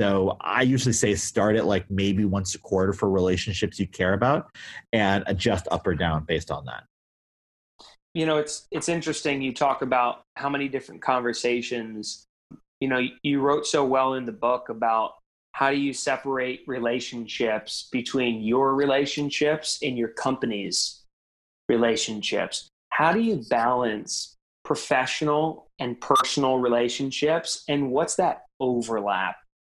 So 0.00 0.36
I 0.40 0.62
usually 0.62 0.92
say 0.92 1.16
start 1.16 1.56
it 1.56 1.64
like 1.64 1.90
maybe 1.90 2.24
once 2.24 2.54
a 2.54 2.60
quarter 2.60 2.92
for 2.92 3.10
relationships 3.10 3.80
you 3.80 3.88
care 3.88 4.12
about 4.12 4.54
and 4.92 5.24
adjust 5.26 5.66
up 5.72 5.84
or 5.84 5.96
down 5.96 6.24
based 6.24 6.52
on 6.52 6.64
that. 6.66 6.84
You 8.14 8.26
know, 8.26 8.38
it's 8.38 8.68
it's 8.70 8.88
interesting 8.88 9.42
you 9.42 9.52
talk 9.52 9.82
about 9.82 10.22
how 10.36 10.48
many 10.48 10.68
different 10.68 11.02
conversations 11.02 12.26
you 12.80 12.88
know 12.88 13.00
you 13.22 13.40
wrote 13.40 13.66
so 13.66 13.84
well 13.84 14.14
in 14.14 14.26
the 14.26 14.32
book 14.32 14.68
about 14.68 15.14
how 15.54 15.70
do 15.70 15.76
you 15.76 15.92
separate 15.92 16.64
relationships 16.66 17.88
between 17.92 18.42
your 18.42 18.74
relationships 18.74 19.78
and 19.84 19.96
your 19.96 20.08
company's 20.08 21.04
relationships? 21.68 22.68
How 22.90 23.12
do 23.12 23.20
you 23.20 23.40
balance 23.48 24.34
professional 24.64 25.68
and 25.78 26.00
personal 26.00 26.58
relationships? 26.58 27.62
And 27.68 27.92
what's 27.92 28.16
that 28.16 28.46
overlap, 28.58 29.36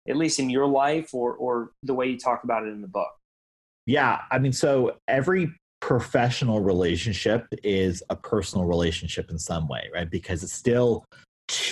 at 0.08 0.16
least 0.16 0.38
in 0.38 0.48
your 0.48 0.66
life 0.66 1.12
or, 1.12 1.34
or 1.34 1.72
the 1.82 1.92
way 1.92 2.06
you 2.06 2.18
talk 2.20 2.44
about 2.44 2.64
it 2.64 2.68
in 2.68 2.80
the 2.80 2.86
book? 2.86 3.10
Yeah. 3.84 4.20
I 4.30 4.38
mean, 4.38 4.52
so 4.52 4.98
every 5.08 5.52
professional 5.80 6.60
relationship 6.60 7.48
is 7.64 8.00
a 8.10 8.16
personal 8.16 8.64
relationship 8.64 9.28
in 9.28 9.40
some 9.40 9.66
way, 9.66 9.90
right? 9.92 10.08
Because 10.08 10.44
it's 10.44 10.52
still 10.52 11.04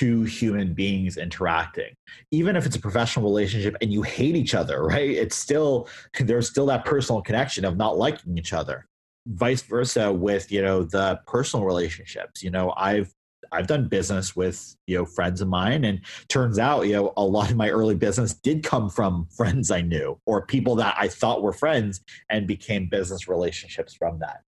two 0.03 0.25
human 0.25 0.75
beings 0.75 1.17
interacting. 1.17 1.95
Even 2.33 2.57
if 2.57 2.67
it's 2.67 2.75
a 2.75 2.81
professional 2.81 3.25
relationship 3.25 3.77
and 3.81 3.93
you 3.93 4.03
hate 4.03 4.35
each 4.35 4.53
other 4.53 4.83
right 4.83 5.11
it's 5.11 5.37
still 5.37 5.89
there's 6.19 6.49
still 6.51 6.67
that 6.67 6.85
personal 6.85 7.23
connection 7.23 7.65
of 7.65 7.77
not 7.77 7.97
liking 7.97 8.37
each 8.37 8.53
other. 8.53 8.89
Vice 9.27 9.63
versa 9.63 10.13
with 10.13 10.51
you 10.51 10.61
know 10.61 10.83
the 10.83 11.21
personal 11.29 11.65
relationships. 11.65 12.43
You 12.43 12.51
know 12.51 12.75
i've 12.77 13.15
i've 13.53 13.67
done 13.67 13.87
business 13.87 14.35
with 14.35 14.75
you 14.87 14.97
know 14.97 15.05
friends 15.05 15.41
of 15.41 15.49
mine 15.49 15.85
and 15.85 16.01
turns 16.29 16.59
out 16.59 16.87
you 16.87 16.95
know 16.95 17.13
a 17.17 17.25
lot 17.25 17.51
of 17.51 17.57
my 17.57 17.69
early 17.69 17.95
business 17.95 18.35
did 18.35 18.63
come 18.63 18.89
from 18.89 19.27
friends 19.37 19.71
i 19.71 19.81
knew 19.81 20.19
or 20.27 20.47
people 20.47 20.75
that 20.77 20.95
i 20.99 21.09
thought 21.09 21.43
were 21.43 21.53
friends 21.53 22.01
and 22.31 22.47
became 22.47 22.89
business 22.89 23.29
relationships 23.29 23.95
from 23.95 24.19
that 24.21 24.41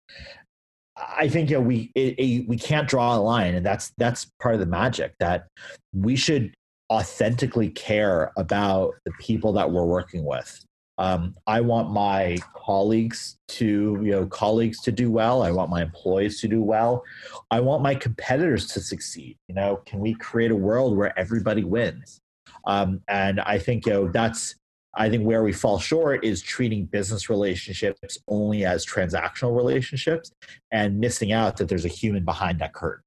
I 0.96 1.28
think 1.28 1.50
you 1.50 1.56
know, 1.56 1.62
we 1.62 1.90
it, 1.94 2.18
it, 2.18 2.48
we 2.48 2.56
can't 2.56 2.88
draw 2.88 3.16
a 3.16 3.18
line, 3.18 3.54
and 3.54 3.66
that's 3.66 3.92
that's 3.98 4.30
part 4.40 4.54
of 4.54 4.60
the 4.60 4.66
magic 4.66 5.14
that 5.18 5.48
we 5.92 6.16
should 6.16 6.54
authentically 6.92 7.70
care 7.70 8.30
about 8.36 8.94
the 9.04 9.12
people 9.18 9.52
that 9.54 9.70
we're 9.70 9.84
working 9.84 10.24
with. 10.24 10.64
Um, 10.96 11.34
I 11.48 11.60
want 11.60 11.90
my 11.90 12.38
colleagues 12.54 13.36
to 13.48 13.98
you 14.02 14.12
know 14.12 14.26
colleagues 14.26 14.80
to 14.82 14.92
do 14.92 15.10
well. 15.10 15.42
I 15.42 15.50
want 15.50 15.70
my 15.70 15.82
employees 15.82 16.40
to 16.42 16.48
do 16.48 16.62
well. 16.62 17.02
I 17.50 17.60
want 17.60 17.82
my 17.82 17.96
competitors 17.96 18.68
to 18.68 18.80
succeed. 18.80 19.36
You 19.48 19.56
know, 19.56 19.82
can 19.86 19.98
we 19.98 20.14
create 20.14 20.52
a 20.52 20.56
world 20.56 20.96
where 20.96 21.18
everybody 21.18 21.64
wins? 21.64 22.20
Um, 22.66 23.00
and 23.08 23.40
I 23.40 23.58
think 23.58 23.86
you 23.86 23.92
know 23.92 24.08
that's 24.08 24.54
I 24.96 25.08
think 25.08 25.24
where 25.24 25.42
we 25.42 25.52
fall 25.52 25.78
short 25.78 26.24
is 26.24 26.42
treating 26.42 26.86
business 26.86 27.28
relationships 27.28 28.18
only 28.28 28.64
as 28.64 28.86
transactional 28.86 29.56
relationships 29.56 30.32
and 30.70 31.00
missing 31.00 31.32
out 31.32 31.56
that 31.56 31.68
there's 31.68 31.84
a 31.84 31.88
human 31.88 32.24
behind 32.24 32.60
that 32.60 32.74
curtain. 32.74 33.02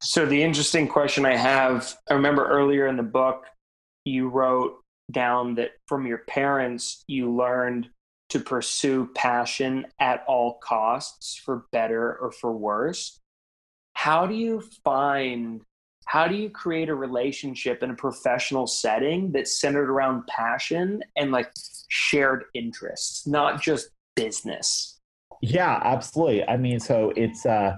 So, 0.00 0.26
the 0.26 0.42
interesting 0.42 0.86
question 0.86 1.24
I 1.24 1.36
have 1.36 1.96
I 2.10 2.14
remember 2.14 2.46
earlier 2.46 2.86
in 2.86 2.96
the 2.96 3.02
book, 3.02 3.46
you 4.04 4.28
wrote 4.28 4.80
down 5.10 5.54
that 5.56 5.72
from 5.86 6.06
your 6.06 6.18
parents, 6.18 7.04
you 7.06 7.34
learned 7.34 7.88
to 8.30 8.40
pursue 8.40 9.08
passion 9.14 9.86
at 10.00 10.24
all 10.26 10.58
costs 10.62 11.36
for 11.36 11.66
better 11.72 12.16
or 12.16 12.32
for 12.32 12.52
worse. 12.52 13.20
How 13.94 14.26
do 14.26 14.34
you 14.34 14.62
find 14.84 15.62
how 16.06 16.28
do 16.28 16.34
you 16.34 16.50
create 16.50 16.88
a 16.88 16.94
relationship 16.94 17.82
in 17.82 17.90
a 17.90 17.94
professional 17.94 18.66
setting 18.66 19.32
that's 19.32 19.60
centered 19.60 19.90
around 19.90 20.26
passion 20.26 21.02
and 21.16 21.32
like 21.32 21.50
shared 21.88 22.44
interests 22.54 23.26
not 23.26 23.62
just 23.62 23.88
business? 24.14 24.98
Yeah 25.40 25.80
absolutely. 25.82 26.46
I 26.46 26.56
mean 26.56 26.80
so 26.80 27.12
it's 27.16 27.46
uh 27.46 27.76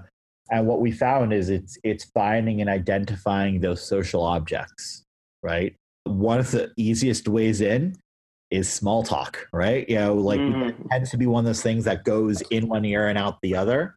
and 0.49 0.65
what 0.65 0.79
we 0.79 0.91
found 0.91 1.33
is 1.33 1.49
it's 1.49 1.77
it's 1.83 2.05
finding 2.05 2.61
and 2.61 2.69
identifying 2.69 3.59
those 3.59 3.85
social 3.85 4.23
objects 4.23 5.03
right? 5.43 5.75
One 6.05 6.39
of 6.39 6.51
the 6.51 6.71
easiest 6.77 7.27
ways 7.27 7.61
in 7.61 7.95
is 8.51 8.71
small 8.71 9.03
talk 9.03 9.47
right? 9.53 9.87
You 9.89 9.95
know 9.95 10.15
like 10.15 10.39
mm. 10.39 10.69
it 10.69 10.75
tends 10.89 11.11
to 11.11 11.17
be 11.17 11.27
one 11.27 11.41
of 11.41 11.45
those 11.45 11.61
things 11.61 11.85
that 11.85 12.03
goes 12.03 12.41
in 12.51 12.67
one 12.67 12.85
ear 12.85 13.07
and 13.07 13.17
out 13.17 13.39
the 13.41 13.55
other 13.55 13.95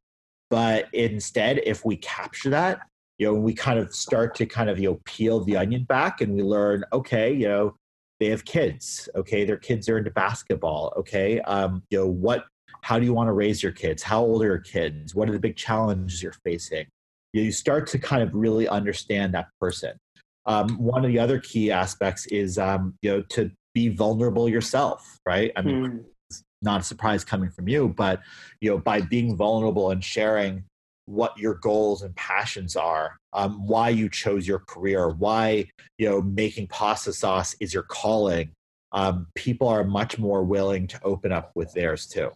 but 0.51 0.89
instead 0.93 1.61
if 1.65 1.85
we 1.85 1.97
capture 1.97 2.51
that 2.51 2.81
you 3.21 3.27
know, 3.27 3.35
we 3.35 3.53
kind 3.53 3.79
of 3.79 3.95
start 3.95 4.35
to 4.35 4.47
kind 4.47 4.71
of, 4.71 4.79
you 4.79 4.89
know, 4.89 5.01
peel 5.05 5.45
the 5.45 5.55
onion 5.55 5.85
back 5.85 6.23
and 6.23 6.33
we 6.33 6.43
learn, 6.43 6.83
okay, 6.91 7.31
you 7.31 7.47
know, 7.47 7.77
they 8.19 8.29
have 8.29 8.47
kids. 8.47 9.11
Okay. 9.15 9.45
Their 9.45 9.59
kids 9.59 9.91
are 9.91 9.99
into 9.99 10.11
basketball. 10.11 10.95
Okay. 10.97 11.39
Um, 11.43 11.83
you 11.91 11.99
know, 11.99 12.07
what, 12.07 12.47
how 12.81 12.99
do 12.99 13.05
you 13.05 13.13
want 13.13 13.29
to 13.29 13.35
raise 13.35 13.63
your 13.63 13.73
kids? 13.73 14.03
How 14.03 14.23
old 14.23 14.43
are 14.43 14.47
your 14.47 14.59
kids? 14.59 15.15
What 15.15 15.29
are 15.29 15.33
the 15.33 15.39
big 15.39 15.55
challenges 15.55 16.23
you're 16.23 16.35
facing? 16.47 16.87
You 17.35 17.53
start 17.53 17.87
to 17.89 17.99
kind 17.99 18.23
of 18.23 18.35
really 18.35 18.67
understand 18.67 19.35
that 19.35 19.49
person. 19.61 19.99
Um, 20.47 20.79
one 20.79 21.05
of 21.05 21.11
the 21.11 21.19
other 21.19 21.39
key 21.39 21.71
aspects 21.71 22.25
is, 22.29 22.57
um, 22.57 22.95
you 23.03 23.11
know, 23.11 23.23
to 23.31 23.51
be 23.75 23.91
vulnerable 23.91 24.49
yourself, 24.49 25.19
right? 25.27 25.53
I 25.57 25.61
mean, 25.61 25.85
mm. 25.85 26.05
it's 26.31 26.43
not 26.63 26.81
a 26.81 26.85
surprise 26.85 27.23
coming 27.23 27.51
from 27.51 27.69
you, 27.69 27.89
but, 27.89 28.23
you 28.63 28.71
know, 28.71 28.79
by 28.79 29.03
being 29.03 29.37
vulnerable 29.37 29.91
and 29.91 30.03
sharing 30.03 30.65
what 31.11 31.37
your 31.37 31.55
goals 31.55 32.03
and 32.03 32.15
passions 32.15 32.77
are, 32.77 33.19
um, 33.33 33.67
why 33.67 33.89
you 33.89 34.09
chose 34.09 34.47
your 34.47 34.61
career, 34.61 35.11
why 35.11 35.67
you 35.99 36.09
know 36.09 36.23
making 36.23 36.69
pasta 36.69 37.13
sauce 37.13 37.57
is 37.61 37.75
your 37.75 37.83
calling. 37.83 38.53
Um, 38.93 39.27
people 39.35 39.69
are 39.69 39.85
much 39.85 40.19
more 40.19 40.43
willing 40.43 40.87
to 40.89 41.01
open 41.03 41.33
up 41.33 41.53
with 41.55 41.73
theirs 41.73 42.07
too. 42.07 42.31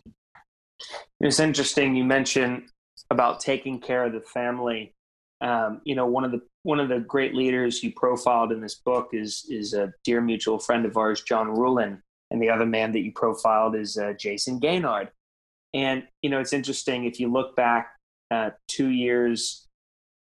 It's 1.21 1.41
interesting 1.41 1.95
you 1.95 2.05
mentioned 2.05 2.65
about 3.11 3.41
taking 3.41 3.81
care 3.81 4.05
of 4.05 4.13
the 4.13 4.21
family. 4.21 4.95
Um, 5.41 5.81
you 5.85 5.95
know, 5.95 6.07
one 6.07 6.25
of 6.25 6.33
the 6.33 6.41
one 6.65 6.81
of 6.81 6.89
the 6.89 7.01
great 7.01 7.35
leaders 7.35 7.83
you 7.83 7.93
profiled 7.93 8.51
in 8.51 8.61
this 8.61 8.77
book 8.77 9.11
is 9.13 9.47
is 9.49 9.75
a 9.75 9.93
dear 10.03 10.21
mutual 10.21 10.59
friend 10.59 10.85
of 10.85 10.97
ours, 10.97 11.23
John 11.23 11.49
Ruhlin, 11.49 12.01
and 12.31 12.43
the 12.43 12.51
other 12.51 12.67
man 12.67 12.93
that 12.93 13.01
you 13.01 13.13
profiled 13.13 13.77
is 13.77 13.97
uh, 13.97 14.15
Jayson 14.19 14.61
Gaignard. 14.61 15.09
And 15.73 16.05
you 16.23 16.31
know, 16.31 16.41
it's 16.41 16.53
interesting 16.53 17.05
if 17.05 17.21
you 17.21 17.31
look 17.31 17.55
back 17.55 17.94
uh, 18.35 18.51
two 18.69 18.89
years 18.89 19.67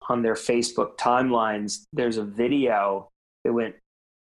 on 0.09 0.21
their 0.21 0.35
Facebook 0.35 0.97
timelines, 0.97 1.85
there's 1.93 2.17
a 2.17 2.23
video 2.23 3.09
that 3.43 3.53
went 3.53 3.75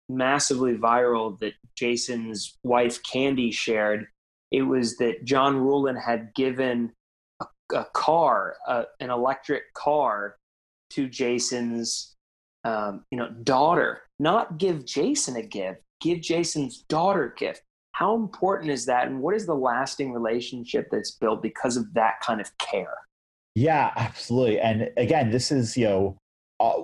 massively 0.09 0.75
viral 0.77 1.39
that 1.39 1.55
Jayson's 1.77 2.59
wife 2.65 3.01
Candy 3.03 3.51
shared. 3.51 4.07
It 4.51 4.63
was 4.63 4.97
that 4.97 5.25
John 5.25 5.55
Ruhlin 5.57 6.01
had 6.01 6.35
given 6.35 6.93
a, 7.41 7.47
a 7.75 7.87
car, 7.95 8.57
a, 8.67 8.85
an 8.99 9.11
electric 9.11 9.73
car, 9.75 10.37
to 10.91 11.09
Jayson's 11.09 12.17
um, 12.65 13.05
you 13.11 13.19
know, 13.19 13.31
daughter. 13.45 14.03
Not 14.19 14.59
give 14.59 14.85
Jayson 14.85 15.37
a 15.37 15.43
gift, 15.43 15.81
give 16.01 16.21
Jayson's 16.21 16.83
daughter 16.89 17.33
a 17.33 17.39
gift. 17.39 17.63
How 17.93 18.17
important 18.17 18.71
is 18.71 18.87
that, 18.87 19.07
and 19.07 19.21
what 19.21 19.35
is 19.35 19.47
the 19.47 19.55
lasting 19.55 20.13
relationship 20.13 20.89
that's 20.91 21.13
built 21.13 21.43
because 21.43 21.77
of 21.77 21.95
that 21.95 22.15
kind 22.21 22.41
of 22.41 22.51
care? 22.59 22.97
Yeah, 23.61 23.91
absolutely. 23.95 24.59
And 24.59 24.91
again, 24.97 25.31
this 25.31 25.53
is, 25.53 25.77
you 25.77 25.85
know, 25.85 26.19
uh, 26.61 26.83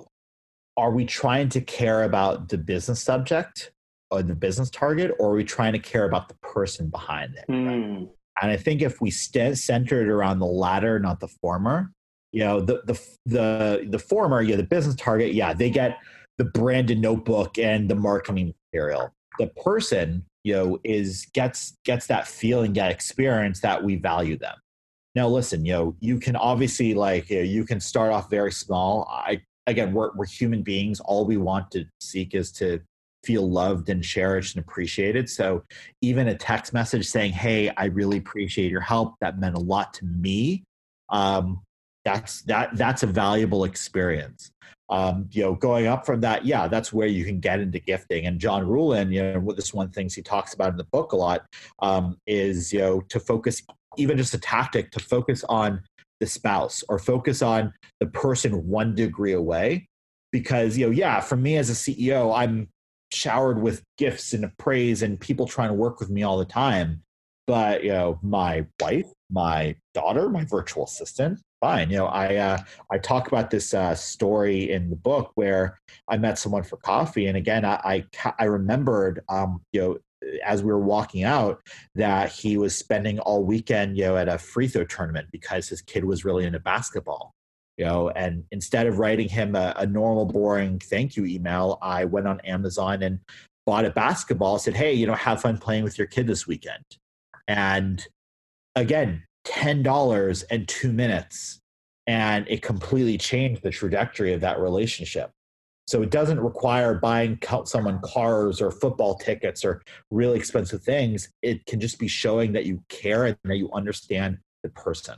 are 0.77 0.91
we 0.91 1.05
trying 1.05 1.49
to 1.49 1.61
care 1.61 2.03
about 2.03 2.49
the 2.49 2.57
business 2.59 3.01
subject 3.01 3.71
or 4.11 4.21
the 4.21 4.35
business 4.35 4.69
target, 4.69 5.11
or 5.17 5.31
are 5.31 5.35
we 5.35 5.43
trying 5.43 5.73
to 5.73 5.79
care 5.79 6.05
about 6.05 6.29
the 6.29 6.35
person 6.35 6.89
behind 6.89 7.35
it? 7.35 7.51
Mm. 7.51 7.65
Right? 7.65 7.99
Hmm. 7.99 8.05
And 8.43 8.51
I 8.51 8.57
think 8.57 8.83
if 8.83 9.01
we 9.01 9.09
st- 9.09 9.57
center 9.57 10.03
it 10.03 10.07
around 10.07 10.37
the 10.37 10.45
latter, 10.45 10.99
not 10.99 11.19
the 11.19 11.27
former, 11.27 11.91
you 12.31 12.41
know, 12.41 12.61
the 12.61 12.83
the 12.85 13.01
the 13.25 13.87
the 13.89 13.97
former, 13.97 14.43
yeah, 14.43 14.55
the 14.55 14.63
business 14.63 14.93
target, 14.93 15.33
yeah, 15.33 15.53
they 15.53 15.71
get 15.71 15.97
the 16.37 16.45
branded 16.45 16.99
notebook 16.99 17.57
and 17.57 17.89
the 17.89 17.95
marketing 17.95 18.53
material. 18.71 19.11
The 19.39 19.47
person, 19.47 20.25
you 20.43 20.53
know, 20.53 20.79
is 20.83 21.25
gets 21.33 21.75
gets 21.83 22.05
that 22.05 22.27
feeling, 22.27 22.73
that 22.73 22.91
experience 22.91 23.61
that 23.61 23.83
we 23.83 23.95
value 23.95 24.37
them. 24.37 24.53
Now, 25.17 25.27
listen, 25.27 25.65
you 25.65 25.73
know, 25.73 25.95
you 25.99 26.19
can 26.19 26.35
obviously 26.35 26.93
like 26.93 27.31
you, 27.31 27.37
know, 27.37 27.41
you 27.41 27.65
can 27.65 27.79
start 27.79 28.11
off 28.11 28.29
very 28.29 28.51
small. 28.51 29.07
I 29.09 29.41
again, 29.65 29.91
we're 29.91 30.11
we're 30.13 30.27
human 30.27 30.61
beings. 30.61 30.99
All 30.99 31.25
we 31.25 31.37
want 31.37 31.71
to 31.71 31.85
seek 31.99 32.35
is 32.35 32.51
to 32.51 32.81
feel 33.23 33.49
loved 33.49 33.89
and 33.89 34.03
cherished 34.03 34.55
and 34.55 34.63
appreciated. 34.63 35.27
So 35.27 35.63
even 36.03 36.27
a 36.27 36.35
text 36.35 36.71
message 36.71 37.07
saying, 37.07 37.31
"Hey, 37.31 37.69
I 37.77 37.85
really 37.85 38.19
appreciate 38.19 38.69
your 38.69 38.81
help. 38.81 39.15
That 39.19 39.39
meant 39.39 39.55
a 39.55 39.59
lot 39.59 39.91
to 39.95 40.05
me." 40.05 40.63
Um, 41.09 41.63
that's 42.05 42.43
that 42.43 42.77
that's 42.77 43.01
a 43.01 43.07
valuable 43.07 43.63
experience. 43.63 44.51
Um, 44.89 45.27
you 45.31 45.41
know, 45.41 45.55
going 45.55 45.87
up 45.87 46.05
from 46.05 46.21
that, 46.21 46.45
yeah, 46.45 46.67
that's 46.67 46.93
where 46.93 47.07
you 47.07 47.25
can 47.25 47.39
get 47.39 47.59
into 47.59 47.79
gifting. 47.79 48.27
And 48.27 48.39
John 48.39 48.65
Ruhlin, 48.65 49.11
you 49.11 49.23
know, 49.23 49.51
this 49.51 49.73
one 49.73 49.89
things 49.89 50.13
he 50.13 50.21
talks 50.21 50.53
about 50.53 50.69
in 50.69 50.77
the 50.77 50.85
book 50.85 51.11
a 51.11 51.15
lot 51.15 51.41
um, 51.79 52.17
is 52.27 52.71
you 52.71 52.79
know 52.79 53.01
to 53.09 53.19
focus 53.19 53.63
even 53.97 54.17
just 54.17 54.33
a 54.33 54.39
tactic 54.39 54.91
to 54.91 54.99
focus 54.99 55.43
on 55.49 55.81
the 56.19 56.27
spouse 56.27 56.83
or 56.89 56.99
focus 56.99 57.41
on 57.41 57.73
the 57.99 58.07
person 58.07 58.67
one 58.67 58.95
degree 58.95 59.33
away. 59.33 59.87
Because 60.31 60.77
you 60.77 60.85
know 60.85 60.91
yeah 60.91 61.21
for 61.21 61.37
me 61.37 61.55
as 61.55 61.69
a 61.69 61.73
ceo 61.73 62.37
i'm 62.37 62.67
showered 63.13 63.61
with 63.61 63.81
gifts 63.97 64.33
and 64.33 64.51
praise 64.57 65.01
and 65.01 65.19
people 65.19 65.47
trying 65.47 65.69
to 65.69 65.73
work 65.73 65.99
with 65.99 66.09
me 66.09 66.23
all 66.23 66.37
the 66.37 66.45
time. 66.45 67.01
But 67.47 67.83
you 67.83 67.91
know 67.91 68.19
my 68.21 68.65
wife 68.81 69.07
my 69.31 69.75
daughter 69.93 70.29
my 70.29 70.43
virtual 70.43 70.85
assistant 70.85 71.39
fine. 71.61 71.89
You 71.89 71.97
know 71.97 72.07
i 72.07 72.35
uh, 72.35 72.57
i 72.91 72.97
talk 72.97 73.27
about 73.27 73.49
this 73.49 73.73
uh, 73.73 73.95
story 73.95 74.69
in 74.69 74.89
the 74.89 74.95
book 74.97 75.31
where 75.35 75.79
i 76.09 76.17
met 76.17 76.37
someone 76.37 76.63
for 76.63 76.77
coffee. 76.77 77.27
And 77.27 77.37
again 77.37 77.63
i 77.63 78.03
i, 78.23 78.33
I 78.37 78.43
remembered 78.45 79.21
um, 79.29 79.61
you 79.71 79.81
know 79.81 79.97
as 80.43 80.63
we 80.63 80.71
were 80.71 80.79
walking 80.79 81.23
out 81.23 81.61
that 81.95 82.31
he 82.31 82.57
was 82.57 82.75
spending 82.75 83.19
all 83.19 83.43
weekend 83.43 83.97
you 83.97 84.03
know 84.03 84.17
at 84.17 84.27
a 84.27 84.37
free 84.37 84.67
throw 84.67 84.83
tournament 84.83 85.27
because 85.31 85.67
his 85.67 85.81
kid 85.81 86.03
was 86.03 86.25
really 86.25 86.45
into 86.45 86.59
basketball 86.59 87.33
you 87.77 87.85
know? 87.85 88.09
And 88.09 88.43
instead 88.51 88.87
of 88.87 88.97
writing 88.97 89.29
him 89.29 89.55
a, 89.55 89.73
a 89.77 89.85
normal 89.85 90.25
boring 90.25 90.79
thank 90.79 91.15
you 91.15 91.25
email 91.25 91.77
i 91.81 92.05
went 92.05 92.27
on 92.27 92.39
amazon 92.41 93.03
and 93.03 93.19
bought 93.65 93.85
a 93.85 93.91
basketball 93.91 94.57
said 94.57 94.75
hey 94.75 94.93
you 94.93 95.05
know 95.05 95.13
have 95.13 95.41
fun 95.41 95.57
playing 95.57 95.83
with 95.83 95.97
your 95.97 96.07
kid 96.07 96.27
this 96.27 96.47
weekend. 96.47 96.83
And 97.47 98.05
again 98.75 99.23
$10 99.47 100.43
and 100.51 100.67
two 100.67 100.91
minutes. 100.91 101.59
And 102.05 102.45
it 102.47 102.61
completely 102.61 103.17
changed 103.17 103.63
the 103.63 103.71
trajectory 103.71 104.33
of 104.33 104.41
that 104.41 104.59
relationship 104.59 105.31
so 105.87 106.01
it 106.01 106.11
doesn't 106.11 106.39
require 106.39 106.95
buying 106.95 107.39
someone 107.63 108.01
cars 108.03 108.61
or 108.61 108.71
football 108.71 109.15
tickets 109.15 109.63
or 109.63 109.81
really 110.11 110.37
expensive 110.37 110.83
things. 110.83 111.29
It 111.41 111.65
can 111.65 111.79
just 111.79 111.97
be 111.97 112.09
showing 112.09 112.51
that 112.53 112.65
you 112.65 112.83
care 112.89 113.25
and 113.25 113.37
that 113.45 113.55
you 113.55 113.71
understand 113.71 114.37
the 114.63 114.69
person. 114.69 115.15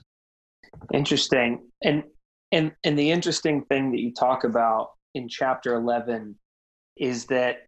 Interesting. 0.94 1.68
And 1.84 2.04
and 2.52 2.72
and 2.84 2.98
the 2.98 3.10
interesting 3.10 3.64
thing 3.66 3.92
that 3.92 4.00
you 4.00 4.14
talk 4.14 4.44
about 4.44 4.92
in 5.16 5.28
chapter 5.28 5.74
11 5.74 6.36
is 6.98 7.26
that 7.28 7.66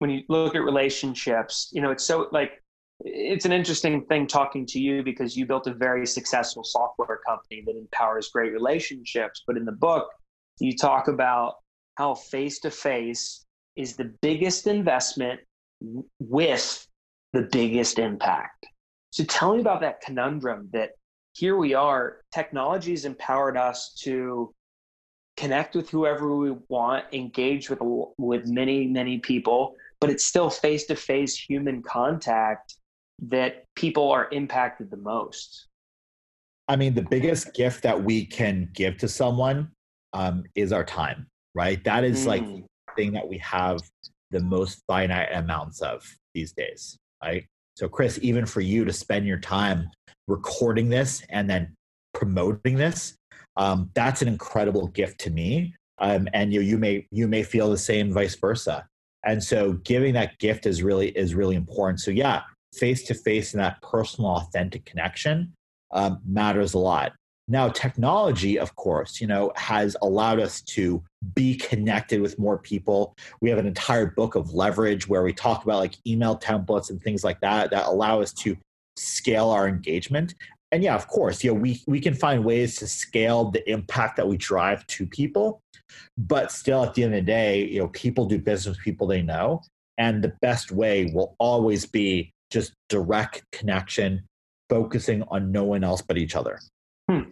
when 0.00 0.10
you 0.10 0.22
look 0.28 0.56
at 0.56 0.62
relationships, 0.62 1.70
you 1.72 1.80
know, 1.80 1.92
it's 1.92 2.04
so 2.04 2.28
like 2.32 2.62
it's 3.00 3.44
an 3.44 3.52
interesting 3.52 4.04
thing 4.06 4.26
talking 4.26 4.66
to 4.66 4.80
you 4.80 5.04
because 5.04 5.36
you 5.36 5.46
built 5.46 5.68
a 5.68 5.74
very 5.74 6.04
successful 6.04 6.64
software 6.64 7.20
company 7.24 7.62
that 7.66 7.76
empowers 7.76 8.30
great 8.30 8.52
relationships. 8.52 9.44
But 9.46 9.56
in 9.56 9.64
the 9.64 9.72
book, 9.72 10.08
you 10.60 10.76
talk 10.76 11.08
about 11.08 11.56
how 11.96 12.14
face 12.14 12.60
to 12.60 12.70
face 12.70 13.44
is 13.76 13.96
the 13.96 14.12
biggest 14.22 14.66
investment 14.66 15.40
with 16.20 16.86
the 17.32 17.42
biggest 17.42 17.98
impact. 17.98 18.66
So 19.10 19.24
tell 19.24 19.54
me 19.54 19.60
about 19.60 19.80
that 19.80 20.00
conundrum 20.00 20.68
that 20.72 20.90
here 21.32 21.56
we 21.56 21.74
are, 21.74 22.18
technology 22.32 22.90
has 22.90 23.04
empowered 23.04 23.56
us 23.56 23.94
to 24.02 24.52
connect 25.36 25.76
with 25.76 25.88
whoever 25.88 26.34
we 26.36 26.56
want, 26.68 27.04
engage 27.12 27.70
with 27.70 27.78
with 28.18 28.48
many 28.48 28.88
many 28.88 29.18
people, 29.18 29.74
but 30.00 30.10
it's 30.10 30.24
still 30.24 30.50
face 30.50 30.86
to 30.86 30.96
face 30.96 31.36
human 31.36 31.82
contact 31.82 32.74
that 33.20 33.64
people 33.76 34.10
are 34.10 34.28
impacted 34.32 34.90
the 34.90 34.96
most. 34.96 35.68
I 36.66 36.76
mean, 36.76 36.94
the 36.94 37.02
biggest 37.02 37.54
gift 37.54 37.82
that 37.84 38.02
we 38.02 38.26
can 38.26 38.68
give 38.74 38.98
to 38.98 39.08
someone 39.08 39.70
um, 40.12 40.44
is 40.54 40.72
our 40.72 40.84
time, 40.84 41.26
right? 41.54 41.82
That 41.84 42.04
is 42.04 42.24
mm. 42.24 42.26
like 42.26 42.46
the 42.46 42.64
thing 42.96 43.12
that 43.12 43.28
we 43.28 43.38
have 43.38 43.80
the 44.30 44.40
most 44.40 44.82
finite 44.86 45.28
amounts 45.32 45.80
of 45.80 46.04
these 46.34 46.52
days, 46.52 46.96
right? 47.22 47.44
So, 47.76 47.88
Chris, 47.88 48.18
even 48.22 48.44
for 48.44 48.60
you 48.60 48.84
to 48.84 48.92
spend 48.92 49.26
your 49.26 49.38
time 49.38 49.88
recording 50.26 50.88
this 50.88 51.22
and 51.30 51.48
then 51.48 51.74
promoting 52.12 52.76
this, 52.76 53.14
um, 53.56 53.90
that's 53.94 54.22
an 54.22 54.28
incredible 54.28 54.88
gift 54.88 55.20
to 55.20 55.30
me. 55.30 55.74
Um, 56.00 56.28
and 56.32 56.52
you, 56.52 56.60
you 56.60 56.78
may 56.78 57.06
you 57.10 57.26
may 57.26 57.42
feel 57.42 57.70
the 57.70 57.78
same, 57.78 58.12
vice 58.12 58.36
versa. 58.36 58.86
And 59.24 59.42
so, 59.42 59.72
giving 59.84 60.14
that 60.14 60.38
gift 60.38 60.66
is 60.66 60.82
really 60.82 61.08
is 61.10 61.34
really 61.34 61.56
important. 61.56 62.00
So, 62.00 62.10
yeah, 62.10 62.42
face 62.74 63.02
to 63.04 63.14
face 63.14 63.54
and 63.54 63.62
that 63.62 63.80
personal, 63.82 64.30
authentic 64.30 64.84
connection 64.84 65.52
um, 65.92 66.20
matters 66.26 66.74
a 66.74 66.78
lot. 66.78 67.12
Now, 67.50 67.70
technology, 67.70 68.58
of 68.58 68.76
course, 68.76 69.22
you 69.22 69.26
know, 69.26 69.52
has 69.56 69.96
allowed 70.02 70.38
us 70.38 70.60
to 70.62 71.02
be 71.34 71.56
connected 71.56 72.20
with 72.20 72.38
more 72.38 72.58
people. 72.58 73.16
We 73.40 73.48
have 73.48 73.58
an 73.58 73.66
entire 73.66 74.06
book 74.06 74.34
of 74.34 74.52
leverage 74.52 75.08
where 75.08 75.22
we 75.22 75.32
talk 75.32 75.64
about 75.64 75.78
like 75.78 75.94
email 76.06 76.38
templates 76.38 76.90
and 76.90 77.02
things 77.02 77.24
like 77.24 77.40
that 77.40 77.70
that 77.70 77.86
allow 77.86 78.20
us 78.20 78.34
to 78.34 78.56
scale 78.98 79.48
our 79.48 79.66
engagement. 79.66 80.34
And 80.72 80.82
yeah, 80.82 80.94
of 80.94 81.08
course, 81.08 81.42
you 81.42 81.52
know, 81.52 81.58
we 81.58 81.82
we 81.86 82.00
can 82.00 82.12
find 82.12 82.44
ways 82.44 82.76
to 82.76 82.86
scale 82.86 83.50
the 83.50 83.68
impact 83.70 84.16
that 84.16 84.28
we 84.28 84.36
drive 84.36 84.86
to 84.88 85.06
people, 85.06 85.62
but 86.18 86.52
still 86.52 86.84
at 86.84 86.92
the 86.92 87.04
end 87.04 87.14
of 87.14 87.24
the 87.24 87.26
day, 87.26 87.64
you 87.64 87.80
know, 87.80 87.88
people 87.88 88.26
do 88.26 88.38
business 88.38 88.76
with 88.76 88.84
people 88.84 89.06
they 89.06 89.22
know. 89.22 89.62
And 89.96 90.22
the 90.22 90.34
best 90.42 90.70
way 90.70 91.10
will 91.14 91.34
always 91.38 91.86
be 91.86 92.30
just 92.50 92.74
direct 92.90 93.42
connection, 93.52 94.22
focusing 94.68 95.22
on 95.28 95.50
no 95.50 95.64
one 95.64 95.82
else 95.82 96.02
but 96.02 96.18
each 96.18 96.36
other. 96.36 96.60
Hmm. 97.08 97.30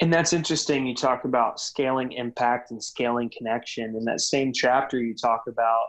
And 0.00 0.12
that's 0.12 0.32
interesting. 0.32 0.86
You 0.86 0.94
talk 0.94 1.24
about 1.24 1.58
scaling 1.58 2.12
impact 2.12 2.70
and 2.70 2.82
scaling 2.82 3.30
connection. 3.36 3.96
In 3.96 4.04
that 4.04 4.20
same 4.20 4.52
chapter, 4.52 5.00
you 5.00 5.14
talk 5.14 5.44
about 5.48 5.86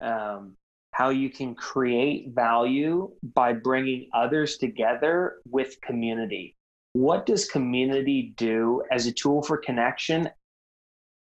um, 0.00 0.56
how 0.90 1.10
you 1.10 1.30
can 1.30 1.54
create 1.54 2.30
value 2.34 3.10
by 3.34 3.52
bringing 3.52 4.08
others 4.12 4.58
together 4.58 5.36
with 5.48 5.80
community. 5.82 6.56
What 6.94 7.26
does 7.26 7.46
community 7.46 8.34
do 8.36 8.82
as 8.90 9.06
a 9.06 9.12
tool 9.12 9.42
for 9.42 9.56
connection 9.56 10.28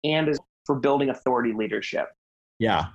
and 0.05 0.29
as 0.29 0.39
for 0.67 0.77
building 0.77 1.11
authority 1.11 1.53
leadership? 1.53 2.09
Yeah, 2.59 2.87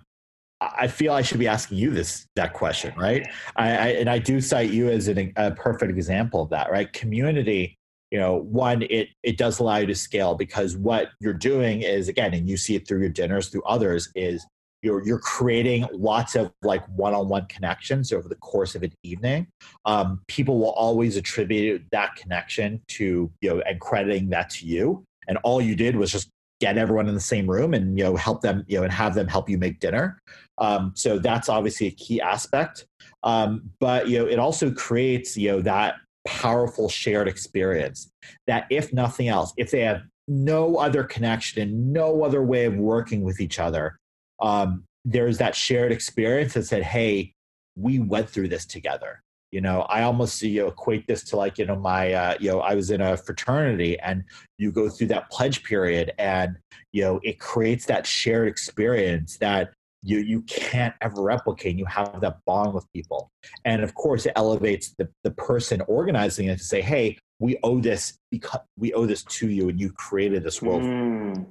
I 0.61 0.87
feel 0.87 1.13
I 1.13 1.21
should 1.21 1.39
be 1.39 1.47
asking 1.47 1.77
you 1.77 1.91
this 1.91 2.25
that 2.35 2.53
question, 2.53 2.93
right? 2.97 3.25
I, 3.55 3.69
I 3.69 3.87
and 3.99 4.09
I 4.09 4.19
do 4.19 4.41
cite 4.41 4.71
you 4.71 4.89
as 4.89 5.07
an, 5.07 5.31
a 5.37 5.51
perfect 5.51 5.91
example 5.91 6.41
of 6.41 6.49
that, 6.49 6.69
right? 6.71 6.91
Community 6.91 7.78
you 8.11 8.19
know 8.19 8.37
one 8.37 8.81
it 8.83 9.09
it 9.23 9.37
does 9.37 9.59
allow 9.59 9.77
you 9.77 9.85
to 9.85 9.95
scale 9.95 10.35
because 10.35 10.75
what 10.77 11.09
you're 11.19 11.33
doing 11.33 11.81
is 11.81 12.07
again 12.07 12.33
and 12.33 12.49
you 12.49 12.57
see 12.57 12.75
it 12.75 12.87
through 12.87 12.99
your 12.99 13.09
dinners 13.09 13.49
through 13.49 13.63
others 13.63 14.09
is 14.15 14.45
you're 14.81 15.05
you're 15.05 15.19
creating 15.19 15.87
lots 15.91 16.35
of 16.35 16.51
like 16.61 16.85
one-on-one 16.95 17.45
connections 17.47 18.13
over 18.13 18.27
the 18.29 18.35
course 18.35 18.75
of 18.75 18.83
an 18.83 18.93
evening. 19.03 19.47
Um, 19.85 20.21
people 20.27 20.57
will 20.57 20.71
always 20.71 21.17
attribute 21.17 21.83
that 21.91 22.15
connection 22.15 22.81
to 22.89 23.31
you 23.41 23.49
know 23.49 23.61
and 23.61 23.79
crediting 23.79 24.29
that 24.29 24.49
to 24.51 24.65
you. 24.65 25.03
And 25.27 25.37
all 25.43 25.61
you 25.61 25.75
did 25.75 25.95
was 25.95 26.11
just 26.11 26.29
get 26.59 26.77
everyone 26.77 27.07
in 27.07 27.13
the 27.13 27.21
same 27.21 27.49
room 27.49 27.73
and 27.73 27.97
you 27.97 28.03
know 28.03 28.15
help 28.15 28.41
them 28.41 28.63
you 28.67 28.77
know 28.77 28.83
and 28.83 28.91
have 28.91 29.15
them 29.15 29.27
help 29.27 29.49
you 29.49 29.57
make 29.57 29.79
dinner. 29.79 30.19
Um, 30.57 30.93
so 30.95 31.19
that's 31.19 31.49
obviously 31.49 31.87
a 31.87 31.91
key 31.91 32.21
aspect. 32.21 32.85
Um, 33.23 33.69
but 33.79 34.07
you 34.07 34.19
know 34.19 34.27
it 34.27 34.39
also 34.39 34.71
creates 34.71 35.35
you 35.35 35.51
know 35.51 35.61
that 35.61 35.95
powerful 36.29 36.87
shared 36.87 37.27
experience 37.27 38.11
that 38.45 38.67
if 38.69 38.93
nothing 38.93 39.27
else 39.27 39.51
if 39.57 39.71
they 39.71 39.81
have 39.81 40.01
no 40.27 40.75
other 40.75 41.03
connection 41.03 41.59
and 41.59 41.91
no 41.91 42.23
other 42.23 42.43
way 42.43 42.65
of 42.65 42.75
working 42.75 43.23
with 43.23 43.39
each 43.39 43.57
other 43.57 43.97
um, 44.39 44.83
there's 45.03 45.39
that 45.39 45.55
shared 45.55 45.91
experience 45.91 46.53
that 46.53 46.65
said 46.65 46.83
hey 46.83 47.33
we 47.75 47.97
went 47.97 48.29
through 48.29 48.49
this 48.49 48.65
together. 48.65 49.23
You 49.51 49.61
know 49.61 49.81
i 49.89 50.03
almost 50.03 50.39
you 50.43 50.67
equate 50.67 51.07
this 51.07 51.23
to 51.23 51.35
like 51.35 51.57
you 51.57 51.65
know 51.65 51.75
my 51.75 52.13
uh, 52.13 52.35
you 52.39 52.51
know 52.51 52.59
i 52.59 52.75
was 52.75 52.91
in 52.91 53.01
a 53.01 53.17
fraternity 53.17 53.99
and 53.99 54.23
you 54.59 54.71
go 54.71 54.89
through 54.89 55.07
that 55.07 55.31
pledge 55.31 55.63
period 55.63 56.13
and 56.19 56.55
you 56.91 57.01
know 57.01 57.19
it 57.23 57.39
creates 57.39 57.87
that 57.87 58.05
shared 58.05 58.47
experience 58.47 59.37
that 59.39 59.73
you 60.01 60.19
you 60.19 60.41
can't 60.43 60.93
ever 61.01 61.21
replicate. 61.21 61.71
And 61.71 61.79
You 61.79 61.85
have 61.85 62.21
that 62.21 62.37
bond 62.45 62.73
with 62.73 62.85
people, 62.93 63.31
and 63.65 63.83
of 63.83 63.93
course, 63.95 64.25
it 64.25 64.33
elevates 64.35 64.93
the 64.97 65.09
the 65.23 65.31
person 65.31 65.81
organizing 65.81 66.47
it 66.47 66.57
to 66.57 66.63
say, 66.63 66.81
"Hey, 66.81 67.17
we 67.39 67.57
owe 67.63 67.79
this 67.79 68.17
because 68.31 68.61
we 68.77 68.93
owe 68.93 69.05
this 69.05 69.23
to 69.23 69.49
you, 69.49 69.69
and 69.69 69.79
you 69.79 69.91
created 69.91 70.43
this 70.43 70.61
world." 70.61 70.83
Mm. 70.83 71.47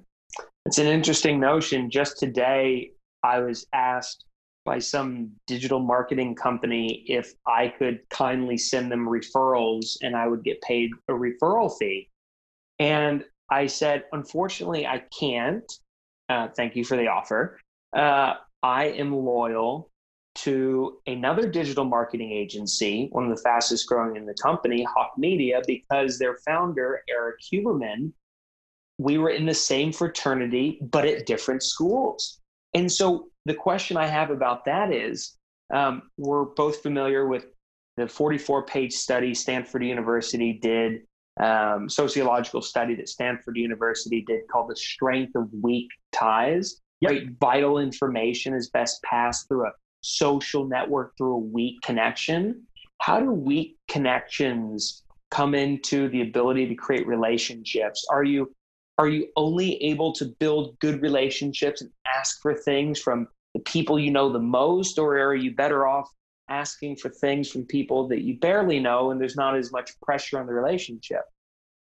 It's 0.67 0.79
an 0.79 0.87
interesting 0.87 1.41
notion. 1.41 1.91
Just 1.91 2.19
today, 2.19 2.93
I 3.23 3.41
was 3.41 3.67
asked 3.73 4.25
by 4.65 4.79
some 4.79 5.31
digital 5.47 5.81
marketing 5.81 6.35
company 6.35 7.03
if 7.07 7.33
I 7.47 7.69
could 7.69 8.01
kindly 8.11 8.59
send 8.59 8.93
them 8.93 9.09
referrals, 9.09 9.97
and 10.03 10.15
I 10.15 10.29
would 10.29 10.45
get 10.45 10.61
paid 10.61 10.91
a 11.09 11.13
referral 11.13 11.73
fee. 11.79 12.11
And 12.79 13.25
I 13.51 13.67
said, 13.67 14.05
unfortunately, 14.13 14.87
I 14.87 15.05
can't. 15.19 15.71
Uh, 16.29 16.49
thank 16.55 16.77
you 16.77 16.85
for 16.85 16.97
the 16.99 17.09
offer. 17.09 17.59
Uh, 17.95 18.35
I 18.63 18.87
am 18.87 19.15
loyal 19.15 19.91
to 20.37 20.99
another 21.07 21.49
digital 21.49 21.85
marketing 21.85 22.31
agency, 22.33 23.09
one 23.11 23.29
of 23.29 23.37
the 23.37 23.43
fastest 23.43 23.89
growing 23.89 24.17
in 24.17 24.25
the 24.25 24.35
company, 24.35 24.85
Hawke 24.85 25.19
Media, 25.19 25.63
because 25.67 26.19
their 26.19 26.37
founder, 26.47 27.03
Erik 27.09 27.41
Huberman, 27.53 28.13
we 28.99 29.19
were 29.19 29.31
in 29.31 29.47
the 29.47 29.55
same 29.55 29.93
fraternity, 29.93 30.79
but 30.91 31.07
at 31.07 31.27
different 31.27 31.63
schools. 31.63 32.41
And 32.75 32.91
so 32.91 33.29
the 33.47 33.55
question 33.55 33.97
I 33.97 34.07
have 34.07 34.31
about 34.31 34.65
that 34.67 34.93
is 34.93 35.37
um, 35.73 36.03
we're 36.17 36.45
both 36.45 36.83
familiar 36.83 37.27
with 37.27 37.47
the 37.97 38.07
44 38.07 38.65
page 38.65 38.93
study 38.93 39.35
Stanford 39.35 39.85
University 39.85 40.53
did 40.53 41.03
um, 41.41 41.89
sociological 41.89 42.63
study 42.63 42.95
that 42.97 43.09
Stanford 43.09 43.57
University 43.57 44.25
did 44.27 44.43
called 44.51 44.71
the 44.71 44.77
strength 44.77 45.35
of 45.37 45.49
weak 45.63 45.89
ties. 46.13 46.81
Yep. 47.01 47.11
Right, 47.11 47.29
vital 47.41 47.79
information 47.79 48.55
is 48.55 48.71
best 48.71 49.03
passed 49.03 49.49
through 49.49 49.67
a 49.67 49.73
social 50.01 50.67
network 50.67 51.17
through 51.17 51.35
a 51.35 51.39
weak 51.39 51.81
connection. 51.83 52.67
How 53.01 53.21
do 53.21 53.31
weak 53.31 53.77
connections 53.89 55.05
come 55.31 55.55
into 55.55 56.09
the 56.09 56.23
ability 56.23 56.67
to 56.69 56.75
create 56.75 57.07
relationships? 57.07 58.05
Are 58.11 58.25
you 58.25 58.53
are 58.99 59.09
you 59.09 59.29
only 59.37 59.81
able 59.85 60.13
to 60.15 60.25
build 60.41 60.77
good 60.81 61.01
relationships 61.03 61.83
and 61.83 61.91
ask 62.17 62.43
for 62.43 62.55
things 62.55 63.01
from 63.01 63.29
the 63.55 63.61
people 63.61 63.97
you 63.99 64.11
know 64.11 64.33
the 64.33 64.41
most, 64.41 64.99
or 64.99 65.17
are 65.19 65.37
you 65.37 65.55
better 65.55 65.87
off 65.87 66.11
asking 66.51 66.97
for 66.97 67.09
things 67.09 67.49
from 67.49 67.65
people 67.65 68.09
that 68.09 68.23
you 68.23 68.39
barely 68.39 68.81
know 68.81 69.11
and 69.11 69.21
there's 69.21 69.37
not 69.37 69.57
as 69.57 69.71
much 69.71 69.93
pressure 70.01 70.41
on 70.41 70.47
the 70.47 70.53
relationship? 70.53 71.23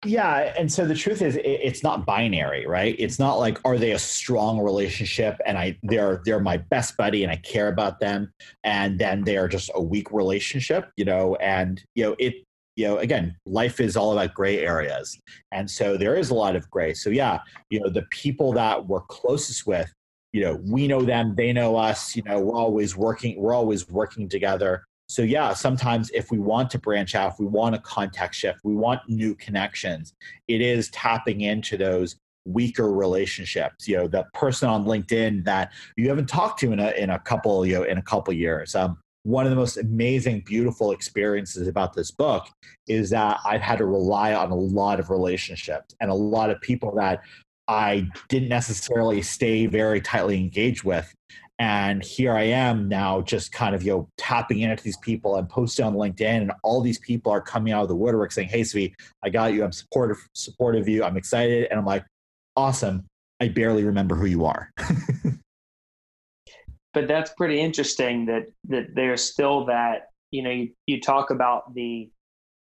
Yeah, 0.06 0.54
and 0.58 0.72
so 0.72 0.86
the 0.86 0.96
truth 0.96 1.22
is, 1.22 1.40
it's 1.44 1.84
not 1.84 2.06
binary, 2.06 2.66
right? 2.66 2.96
It's 3.00 3.20
not 3.20 3.36
like 3.36 3.60
are 3.64 3.78
they 3.78 3.92
a 3.92 4.00
strong 4.00 4.60
relationship 4.60 5.40
and 5.46 5.58
I 5.58 5.78
they're 5.84 6.22
they're 6.26 6.40
my 6.40 6.58
best 6.58 6.98
buddy 6.98 7.24
and 7.24 7.32
I 7.32 7.38
care 7.38 7.70
about 7.70 8.00
them, 8.00 8.34
and 8.64 9.00
then 9.00 9.24
they 9.24 9.38
are 9.38 9.48
just 9.48 9.72
a 9.76 9.82
weak 9.82 10.12
relationship, 10.12 10.92
you 10.98 11.06
know. 11.06 11.36
And 11.36 11.84
you 11.96 12.04
know 12.04 12.16
it, 12.20 12.36
you 12.76 12.86
know, 12.88 12.98
again, 12.98 13.36
life 13.46 13.80
is 13.80 13.96
all 13.96 14.12
about 14.12 14.34
gray 14.34 14.60
areas, 14.60 15.18
and 15.52 15.70
so 15.70 15.98
there 15.98 16.16
is 16.16 16.30
a 16.30 16.36
lot 16.36 16.56
of 16.56 16.70
gray. 16.70 16.94
So 16.94 17.10
yeah, 17.10 17.40
you 17.70 17.80
know, 17.80 17.90
the 17.90 18.06
people 18.10 18.52
that 18.54 18.86
we're 18.88 19.02
closest 19.02 19.66
with, 19.66 19.92
you 20.34 20.42
know, 20.42 20.60
we 20.66 20.88
know 20.88 21.04
them, 21.04 21.36
they 21.36 21.54
know 21.54 21.78
us. 21.78 22.16
You 22.16 22.24
know, 22.24 22.40
we're 22.40 22.58
always 22.58 22.98
working, 22.98 23.40
we're 23.40 23.54
always 23.54 23.88
working 23.90 24.28
together. 24.28 24.84
So 25.08 25.22
yeah, 25.22 25.54
sometimes 25.54 26.10
if 26.12 26.32
we 26.32 26.40
want 26.40 26.70
to 26.72 26.80
branch 26.80 27.16
out, 27.16 27.34
if 27.34 27.40
we 27.40 27.46
want 27.46 27.76
a 27.76 27.80
context 27.80 28.40
shift, 28.40 28.60
we 28.64 28.74
want 28.74 29.02
new 29.08 29.36
connections, 29.36 30.14
it 30.48 30.62
is 30.62 30.90
tapping 30.90 31.42
into 31.42 31.78
those 31.78 32.16
weaker 32.46 32.92
relationships. 32.92 33.88
You 33.88 33.98
know, 33.98 34.08
the 34.08 34.26
person 34.34 34.70
on 34.70 34.86
LinkedIn 34.86 35.46
that 35.46 35.72
you 35.98 36.10
haven't 36.10 36.28
talked 36.28 36.60
to 36.62 36.72
in 36.72 36.80
a 36.80 36.92
in 36.92 37.10
a 37.10 37.20
couple, 37.20 37.66
you 37.66 37.76
know, 37.76 37.84
in 37.84 37.98
a 37.98 38.02
couple 38.02 38.34
years. 38.34 38.76
Um, 38.76 38.98
one 39.24 39.46
of 39.46 39.52
the 39.52 39.56
most 39.56 39.78
amazing, 39.78 40.42
beautiful 40.46 40.92
experiences 40.92 41.68
about 41.70 41.94
this 41.94 42.12
book 42.12 42.46
is 42.88 43.10
that 43.12 43.40
I've 43.46 43.62
had 43.62 43.78
to 43.78 43.86
rely 43.86 44.34
on 44.34 44.52
a 44.52 44.56
lot 44.56 45.00
of 45.00 45.10
relationships 45.10 45.96
and 46.02 46.12
a 46.12 46.14
lot 46.14 46.50
of 46.50 46.60
people 46.60 46.94
that 46.96 47.22
I 47.70 48.10
didn't 48.28 48.50
necessarily 48.50 49.22
stay 49.22 49.66
very 49.66 50.02
tightly 50.02 50.38
engaged 50.38 50.84
with 50.84 51.14
and 51.60 52.04
here 52.04 52.34
I 52.34 52.44
am 52.44 52.88
now, 52.90 53.22
just 53.22 53.52
kind 53.52 53.76
of 53.76 53.84
you 53.84 53.92
know 53.92 54.10
tapping 54.18 54.62
into 54.62 54.84
these 54.84 54.98
people. 54.98 55.36
I'm 55.36 55.48
posting 55.48 55.86
on 55.86 55.94
LinkedIn, 55.94 56.42
and 56.42 56.52
all 56.64 56.82
these 56.82 57.00
people 57.00 57.32
are 57.32 57.42
coming 57.42 57.74
out 57.74 57.84
of 57.84 57.90
the 57.90 57.96
woodwork 57.96 58.32
saying, 58.32 58.50
"Hey, 58.50 58.62
Zvi, 58.62 58.94
I 59.24 59.30
got 59.30 59.54
you. 59.54 59.64
I'm 59.64 59.72
supportive 59.72 60.18
supportive 60.34 60.82
of 60.82 60.90
you. 60.90 61.04
I'm 61.04 61.18
excited." 61.18 61.68
And 61.70 61.80
I'm 61.80 61.86
like, 61.86 62.06
"Awesome! 62.56 63.06
I 63.40 63.50
barely 63.50 63.84
remember 63.84 64.16
who 64.16 64.26
you 64.26 64.46
are." 64.46 64.72
but 66.94 67.08
that's 67.08 67.34
pretty 67.34 67.60
interesting 67.60 68.26
that 68.26 68.48
that 68.70 68.96
there's 68.96 69.24
still 69.24 69.66
that 69.66 70.10
you 70.32 70.42
know 70.42 70.52
you, 70.52 70.70
you 70.88 71.00
talk 71.02 71.30
about 71.30 71.74
the 71.76 72.10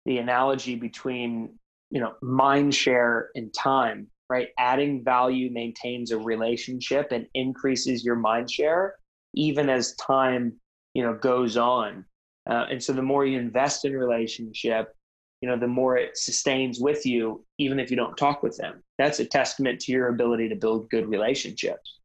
the 0.05 0.19
analogy 0.19 0.75
between 0.75 1.55
you 1.91 2.01
know 2.01 2.15
mind 2.23 2.75
share 2.75 3.31
and 3.37 3.55
time 3.55 4.09
right? 4.31 4.49
Adding 4.59 5.05
value 5.05 5.51
maintains 5.51 6.13
a 6.13 6.19
relationship 6.19 7.09
and 7.11 7.27
increases 7.35 8.05
your 8.05 8.17
mind 8.17 8.51
share 8.51 8.95
even 9.35 9.69
as 9.69 9.95
time, 9.97 10.53
you 10.95 11.03
know, 11.03 11.15
goes 11.15 11.57
on. 11.57 12.05
Uh, 12.49 12.67
and 12.71 12.83
so 12.83 12.93
the 12.93 13.03
more 13.03 13.25
you 13.27 13.39
invest 13.39 13.85
in 13.85 13.93
relationship, 13.93 14.95
you 15.41 15.49
know, 15.49 15.59
the 15.59 15.67
more 15.67 15.97
it 15.97 16.17
sustains 16.17 16.81
with 16.81 17.07
you, 17.07 17.45
even 17.59 17.79
if 17.79 17.91
you 17.91 17.97
don't 17.97 18.17
talk 18.17 18.43
with 18.43 18.57
them. 18.57 18.83
That's 18.99 19.21
a 19.21 19.25
testament 19.25 19.81
to 19.81 19.93
your 19.93 20.09
ability 20.09 20.49
to 20.49 20.57
build 20.57 20.91
good 20.91 21.09
relationships. 21.09 22.01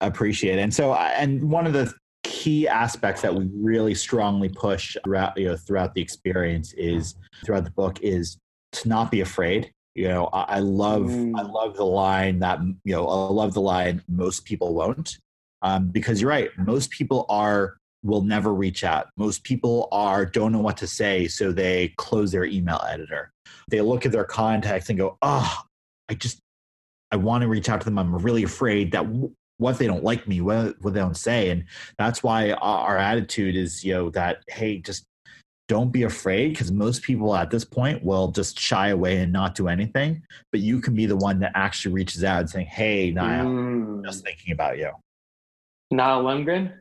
I 0.00 0.06
Appreciate 0.06 0.58
it. 0.58 0.62
And 0.62 0.74
so, 0.74 0.94
and 0.94 1.50
one 1.50 1.66
of 1.66 1.72
the 1.72 1.92
key 2.22 2.66
aspects 2.68 3.22
that 3.22 3.34
we 3.34 3.48
really 3.54 3.94
strongly 3.94 4.48
push 4.48 4.96
throughout, 5.04 5.36
you 5.38 5.48
know, 5.48 5.56
throughout 5.56 5.94
the 5.94 6.00
experience 6.00 6.72
is 6.74 7.14
throughout 7.44 7.64
the 7.64 7.70
book 7.70 8.00
is 8.00 8.38
to 8.72 8.88
not 8.88 9.10
be 9.10 9.20
afraid 9.20 9.70
you 9.94 10.08
know, 10.08 10.28
I, 10.32 10.56
I 10.56 10.58
love 10.58 11.04
mm. 11.04 11.38
I 11.38 11.42
love 11.42 11.76
the 11.76 11.86
line 11.86 12.40
that 12.40 12.60
you 12.84 12.94
know 12.94 13.06
I 13.06 13.30
love 13.30 13.54
the 13.54 13.60
line 13.60 14.02
most 14.08 14.44
people 14.44 14.74
won't, 14.74 15.18
um, 15.62 15.88
because 15.88 16.20
you're 16.20 16.30
right. 16.30 16.50
Most 16.58 16.90
people 16.90 17.26
are 17.28 17.76
will 18.02 18.22
never 18.22 18.52
reach 18.52 18.84
out. 18.84 19.08
Most 19.16 19.44
people 19.44 19.88
are 19.92 20.26
don't 20.26 20.52
know 20.52 20.60
what 20.60 20.76
to 20.78 20.86
say, 20.86 21.28
so 21.28 21.52
they 21.52 21.94
close 21.96 22.32
their 22.32 22.44
email 22.44 22.80
editor. 22.88 23.32
They 23.68 23.80
look 23.80 24.04
at 24.04 24.12
their 24.12 24.24
contacts 24.24 24.90
and 24.90 24.98
go, 24.98 25.16
"Oh, 25.22 25.62
I 26.08 26.14
just 26.14 26.40
I 27.12 27.16
want 27.16 27.42
to 27.42 27.48
reach 27.48 27.68
out 27.68 27.80
to 27.80 27.84
them. 27.84 27.98
I'm 27.98 28.16
really 28.16 28.42
afraid 28.42 28.92
that 28.92 29.04
w- 29.04 29.32
what 29.58 29.78
they 29.78 29.86
don't 29.86 30.02
like 30.02 30.26
me, 30.26 30.40
what, 30.40 30.74
what 30.82 30.94
they 30.94 31.00
don't 31.00 31.16
say." 31.16 31.50
And 31.50 31.64
that's 31.98 32.22
why 32.22 32.50
our, 32.52 32.80
our 32.80 32.98
attitude 32.98 33.54
is, 33.54 33.84
you 33.84 33.94
know, 33.94 34.10
that 34.10 34.42
hey, 34.48 34.78
just 34.78 35.06
don't 35.68 35.90
be 35.90 36.02
afraid 36.02 36.50
because 36.50 36.70
most 36.70 37.02
people 37.02 37.34
at 37.34 37.50
this 37.50 37.64
point 37.64 38.02
will 38.04 38.28
just 38.28 38.58
shy 38.58 38.88
away 38.88 39.18
and 39.18 39.32
not 39.32 39.54
do 39.54 39.68
anything. 39.68 40.22
But 40.52 40.60
you 40.60 40.80
can 40.80 40.94
be 40.94 41.06
the 41.06 41.16
one 41.16 41.40
that 41.40 41.52
actually 41.54 41.94
reaches 41.94 42.22
out 42.22 42.40
and 42.40 42.50
saying, 42.50 42.66
Hey, 42.66 43.10
Niall, 43.10 43.46
mm. 43.46 44.04
just 44.04 44.24
thinking 44.24 44.52
about 44.52 44.78
you. 44.78 44.90
Niall 45.90 46.24
Lundgren? 46.24 46.74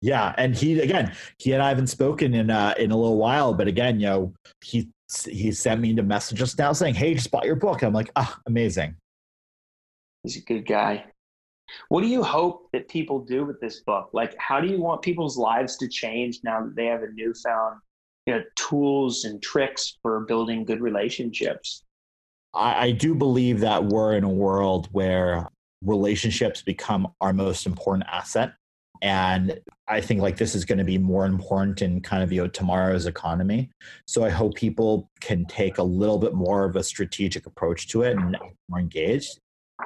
Yeah. 0.00 0.34
And 0.38 0.56
he, 0.56 0.80
again, 0.80 1.12
he 1.38 1.52
and 1.52 1.62
I 1.62 1.68
haven't 1.68 1.88
spoken 1.88 2.34
in, 2.34 2.50
uh, 2.50 2.74
in 2.78 2.90
a 2.90 2.96
little 2.96 3.18
while, 3.18 3.52
but 3.52 3.68
again, 3.68 4.00
you 4.00 4.06
know, 4.06 4.34
he, 4.62 4.88
he 5.28 5.52
sent 5.52 5.80
me 5.80 5.92
the 5.92 6.02
message 6.02 6.38
just 6.38 6.58
now 6.58 6.72
saying, 6.72 6.94
Hey, 6.94 7.12
just 7.14 7.30
bought 7.30 7.44
your 7.44 7.56
book. 7.56 7.82
I'm 7.82 7.92
like, 7.92 8.10
ah, 8.16 8.34
oh, 8.34 8.42
amazing. 8.46 8.94
He's 10.22 10.36
a 10.36 10.40
good 10.40 10.66
guy. 10.66 11.04
What 11.88 12.00
do 12.00 12.08
you 12.08 12.22
hope 12.22 12.68
that 12.72 12.88
people 12.88 13.20
do 13.20 13.44
with 13.44 13.60
this 13.60 13.80
book? 13.80 14.10
Like, 14.12 14.34
how 14.38 14.60
do 14.60 14.66
you 14.66 14.80
want 14.80 15.02
people's 15.02 15.36
lives 15.36 15.76
to 15.76 15.88
change 15.88 16.40
now 16.42 16.64
that 16.64 16.74
they 16.74 16.86
have 16.86 17.02
a 17.02 17.12
newfound 17.12 17.80
you 18.30 18.36
know, 18.36 18.44
tools 18.54 19.24
and 19.24 19.42
tricks 19.42 19.98
for 20.02 20.20
building 20.20 20.64
good 20.64 20.80
relationships. 20.80 21.82
I, 22.54 22.86
I 22.86 22.90
do 22.92 23.14
believe 23.14 23.58
that 23.60 23.84
we're 23.84 24.16
in 24.16 24.22
a 24.22 24.28
world 24.28 24.88
where 24.92 25.48
relationships 25.84 26.62
become 26.62 27.08
our 27.20 27.32
most 27.32 27.66
important 27.66 28.06
asset. 28.08 28.52
And 29.02 29.58
I 29.88 30.00
think 30.00 30.20
like 30.20 30.36
this 30.36 30.54
is 30.54 30.64
going 30.64 30.78
to 30.78 30.84
be 30.84 30.98
more 30.98 31.26
important 31.26 31.82
in 31.82 32.02
kind 32.02 32.22
of 32.22 32.30
you 32.30 32.42
know 32.42 32.48
tomorrow's 32.48 33.06
economy. 33.06 33.70
So 34.06 34.24
I 34.24 34.30
hope 34.30 34.54
people 34.54 35.10
can 35.20 35.44
take 35.46 35.78
a 35.78 35.82
little 35.82 36.18
bit 36.18 36.34
more 36.34 36.64
of 36.64 36.76
a 36.76 36.84
strategic 36.84 37.46
approach 37.46 37.88
to 37.88 38.02
it 38.02 38.16
and 38.16 38.36
more 38.68 38.78
engaged. 38.78 39.40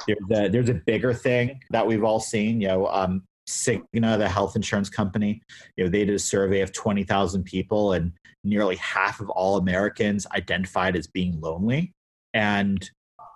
There's 0.06 0.18
a, 0.32 0.48
there's 0.48 0.68
a 0.68 0.74
bigger 0.74 1.14
thing 1.14 1.60
that 1.70 1.86
we've 1.86 2.04
all 2.04 2.20
seen. 2.20 2.60
You 2.60 2.68
know, 2.68 2.86
um, 2.88 3.22
Cigna, 3.48 4.18
the 4.18 4.28
health 4.28 4.56
insurance 4.56 4.88
company, 4.88 5.40
you 5.76 5.84
know, 5.84 5.90
they 5.90 6.04
did 6.04 6.14
a 6.14 6.18
survey 6.18 6.60
of 6.60 6.72
20,000 6.72 7.44
people 7.44 7.92
and 7.92 8.12
nearly 8.44 8.76
half 8.76 9.20
of 9.20 9.30
all 9.30 9.56
Americans 9.56 10.26
identified 10.32 10.96
as 10.96 11.06
being 11.06 11.40
lonely. 11.40 11.92
And 12.32 12.88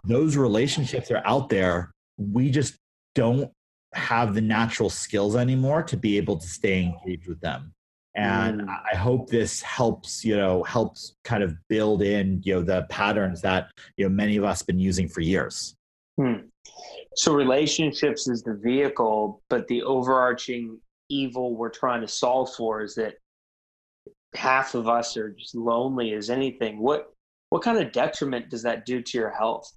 those 0.05 0.37
relationships 0.37 1.11
are 1.11 1.23
out 1.25 1.49
there. 1.49 1.90
We 2.18 2.51
just 2.51 2.77
don't 3.14 3.51
have 3.94 4.35
the 4.35 4.40
natural 4.40 4.90
skills 4.90 5.35
anymore 5.35 5.83
to 5.85 5.97
be 5.97 6.16
able 6.18 6.37
to 6.37 6.47
stay 6.47 6.83
engaged 6.83 7.27
with 7.27 7.40
them. 7.40 7.73
And 8.14 8.62
mm. 8.62 8.77
I 8.92 8.97
hope 8.97 9.29
this 9.29 9.62
helps, 9.62 10.25
you 10.25 10.37
know, 10.37 10.62
helps 10.64 11.14
kind 11.25 11.42
of 11.42 11.55
build 11.68 12.03
in, 12.03 12.42
you 12.44 12.55
know, 12.55 12.62
the 12.62 12.87
patterns 12.90 13.40
that, 13.42 13.71
you 13.97 14.05
know, 14.05 14.11
many 14.11 14.37
of 14.37 14.44
us 14.44 14.62
been 14.62 14.81
using 14.81 15.09
for 15.09 15.21
years. 15.21 15.75
Hmm. 16.16 16.49
So 17.14 17.33
relationships 17.33 18.29
is 18.29 18.42
the 18.42 18.55
vehicle, 18.55 19.40
but 19.49 19.68
the 19.68 19.83
overarching 19.83 20.79
evil 21.09 21.55
we're 21.57 21.71
trying 21.71 22.01
to 22.01 22.09
solve 22.09 22.53
for 22.55 22.83
is 22.83 22.94
that 22.97 23.14
half 24.35 24.75
of 24.75 24.88
us 24.88 25.17
are 25.17 25.31
just 25.31 25.55
lonely 25.55 26.12
as 26.12 26.31
anything. 26.31 26.79
What 26.79 27.12
what 27.51 27.62
kind 27.62 27.79
of 27.79 27.93
detriment 27.93 28.51
does 28.51 28.62
that 28.62 28.85
do 28.85 29.01
to 29.03 29.19
your 29.19 29.31
health? 29.31 29.73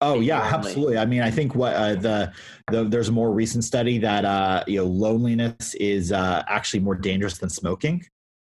Oh 0.00 0.20
yeah, 0.20 0.40
absolutely. 0.54 0.98
I 0.98 1.06
mean, 1.06 1.22
I 1.22 1.30
think 1.30 1.54
what 1.54 1.74
uh, 1.74 1.94
the, 1.96 2.32
the 2.70 2.84
there's 2.84 3.08
a 3.08 3.12
more 3.12 3.32
recent 3.32 3.64
study 3.64 3.98
that 3.98 4.24
uh, 4.24 4.62
you 4.66 4.78
know 4.78 4.86
loneliness 4.86 5.74
is 5.74 6.12
uh, 6.12 6.44
actually 6.48 6.80
more 6.80 6.94
dangerous 6.94 7.38
than 7.38 7.50
smoking. 7.50 8.04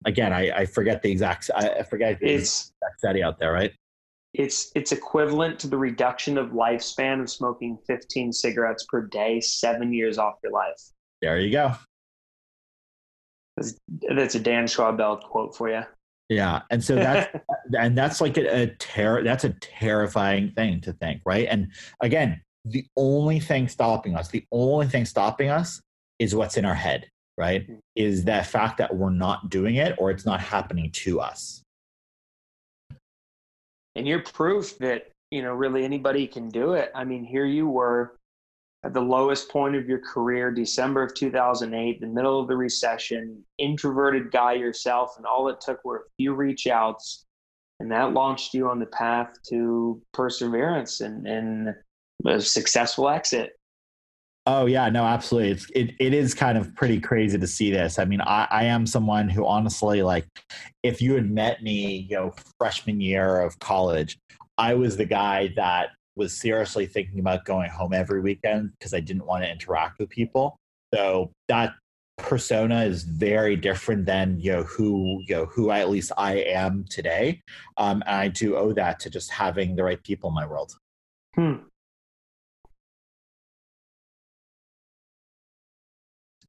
Again, 0.05 0.33
I, 0.33 0.51
I 0.51 0.67
forget 0.67 1.03
the 1.03 1.11
exact 1.11 1.51
I 1.55 1.83
forget 1.85 2.21
the 2.21 2.27
it's, 2.27 2.73
exact 2.81 2.99
study 2.99 3.23
out 3.23 3.39
there, 3.39 3.53
right? 3.53 3.73
It's 4.35 4.71
it's 4.75 4.93
equivalent 4.93 5.59
to 5.61 5.69
the 5.69 5.77
reduction 5.77 6.39
of 6.39 6.51
lifespan 6.51 7.21
of 7.21 7.29
smoking 7.29 7.77
15 7.87 8.33
cigarettes 8.33 8.87
per 8.89 9.03
day, 9.03 9.41
seven 9.41 9.93
years 9.93 10.19
off 10.19 10.35
your 10.43 10.53
life. 10.53 10.81
There 11.21 11.41
you 11.41 11.51
go. 11.51 11.75
That's, 13.57 13.75
that's 14.15 14.35
a 14.35 14.41
Dan 14.41 14.65
Schawbel 14.65 15.23
quote 15.23 15.55
for 15.55 15.69
you. 15.71 15.83
Yeah, 16.29 16.63
and 16.71 16.83
so 16.83 16.95
that's 16.95 17.35
and 17.79 17.97
that's 17.97 18.21
like 18.21 18.39
a, 18.39 18.63
a 18.63 18.67
terror. 18.79 19.23
That's 19.23 19.45
a 19.45 19.55
terrifying 19.61 20.53
thing 20.53 20.81
to 20.83 20.93
think, 20.95 21.21
right? 21.27 21.47
And 21.51 21.71
again, 22.01 22.41
the 22.65 22.87
only 22.97 23.41
thing 23.41 23.69
stopping 23.69 24.17
us, 24.17 24.29
the 24.29 24.45
only 24.53 24.87
thing 24.87 25.05
stopping 25.05 25.51
us, 25.51 25.81
is 26.19 26.35
what's 26.35 26.57
in 26.57 26.65
our 26.65 26.75
head, 26.75 27.09
right? 27.37 27.63
Mm-hmm. 27.63 27.79
Is 27.97 28.25
that 28.25 28.47
fact 28.47 28.79
that 28.79 28.95
we're 28.95 29.11
not 29.11 29.51
doing 29.51 29.77
it 29.77 29.95
or 29.99 30.11
it's 30.11 30.25
not 30.25 30.41
happening 30.41 30.91
to 30.93 31.21
us. 31.21 31.63
and 33.95 34.07
you're 34.07 34.23
proof 34.23 34.79
that 34.79 35.11
you 35.31 35.43
know 35.43 35.53
really 35.53 35.85
anybody 35.85 36.27
can 36.27 36.49
do 36.49 36.73
it. 36.73 36.91
I 36.95 37.05
mean, 37.05 37.25
here 37.25 37.47
you 37.47 37.69
were 37.69 38.17
at 38.85 38.93
the 38.93 39.01
lowest 39.01 39.49
point 39.49 39.77
of 39.77 39.89
your 39.89 40.01
career, 40.01 40.51
December 40.51 41.03
of 41.03 41.15
2008, 41.15 42.01
the 42.01 42.07
middle 42.07 42.41
of 42.41 42.49
the 42.49 42.57
recession, 42.57 43.45
introverted 43.59 44.33
guy 44.33 44.55
yourself, 44.55 45.15
and 45.17 45.27
all 45.27 45.49
it 45.49 45.61
took 45.61 45.85
were 45.85 45.99
a 45.99 46.11
few 46.17 46.35
reach 46.35 46.67
outs, 46.67 47.25
and 47.79 47.91
that 47.93 48.13
launched 48.13 48.55
you 48.55 48.69
on 48.69 48.81
the 48.81 48.87
path 48.87 49.35
to 49.49 50.03
perseverance 50.13 51.01
and, 51.01 51.27
and 51.29 51.75
a 52.27 52.41
successful 52.41 53.09
exit. 53.09 53.53
Oh 54.45 54.67
yeah, 54.67 54.89
no, 54.89 55.05
absolutely. 55.05 55.53
It's 55.53 55.71
it, 55.71 55.95
it 56.01 56.13
is 56.13 56.35
kind 56.35 56.59
of 56.59 56.75
pretty 56.75 57.01
crazy 57.01 57.39
to 57.39 57.47
see 57.47 57.71
this. 57.71 58.01
I 58.01 58.05
mean, 58.05 58.21
I, 58.21 58.49
I 58.51 58.65
am 58.65 58.87
someone 58.87 59.29
who 59.29 59.47
honestly 59.47 60.03
like 60.03 60.27
if 60.83 61.01
you 61.01 61.15
had 61.15 61.31
met 61.31 61.63
me, 61.63 62.09
you 62.11 62.17
know, 62.17 62.35
freshman 62.59 63.01
year 63.01 63.41
of 63.41 63.57
college, 63.61 64.19
I 64.59 64.75
was 64.75 64.97
the 64.97 65.05
guy 65.05 65.53
that 65.55 65.91
was 66.17 66.39
seriously 66.39 66.87
thinking 66.87 67.21
about 67.21 67.45
going 67.45 67.71
home 67.71 67.93
every 67.93 68.21
weekend 68.21 68.73
because 68.79 68.95
I 68.95 69.01
didn't 69.01 69.27
want 69.27 69.45
to 69.45 69.51
interact 69.51 69.99
with 69.99 70.11
people. 70.11 70.57
So 70.95 71.33
that 71.49 71.75
persona 72.19 72.83
is 72.83 73.03
very 73.05 73.57
different 73.57 74.05
than 74.05 74.39
you 74.39 74.53
know 74.53 74.63
who 74.65 75.23
you 75.27 75.35
know 75.35 75.47
who 75.47 75.71
I, 75.71 75.81
at 75.81 75.91
least 75.91 76.13
I 76.17 76.35
am 76.35 76.85
today. 76.91 77.41
Um, 77.77 78.03
and 78.07 78.17
I 78.17 78.29
do 78.29 78.57
owe 78.57 78.73
that 78.75 79.01
to 79.01 79.11
just 79.11 79.31
having 79.31 79.75
the 79.75 79.85
right 79.85 80.03
people 80.03 80.29
in 80.31 80.35
my 80.35 80.47
world. 80.47 80.73
Hmm. 81.35 81.55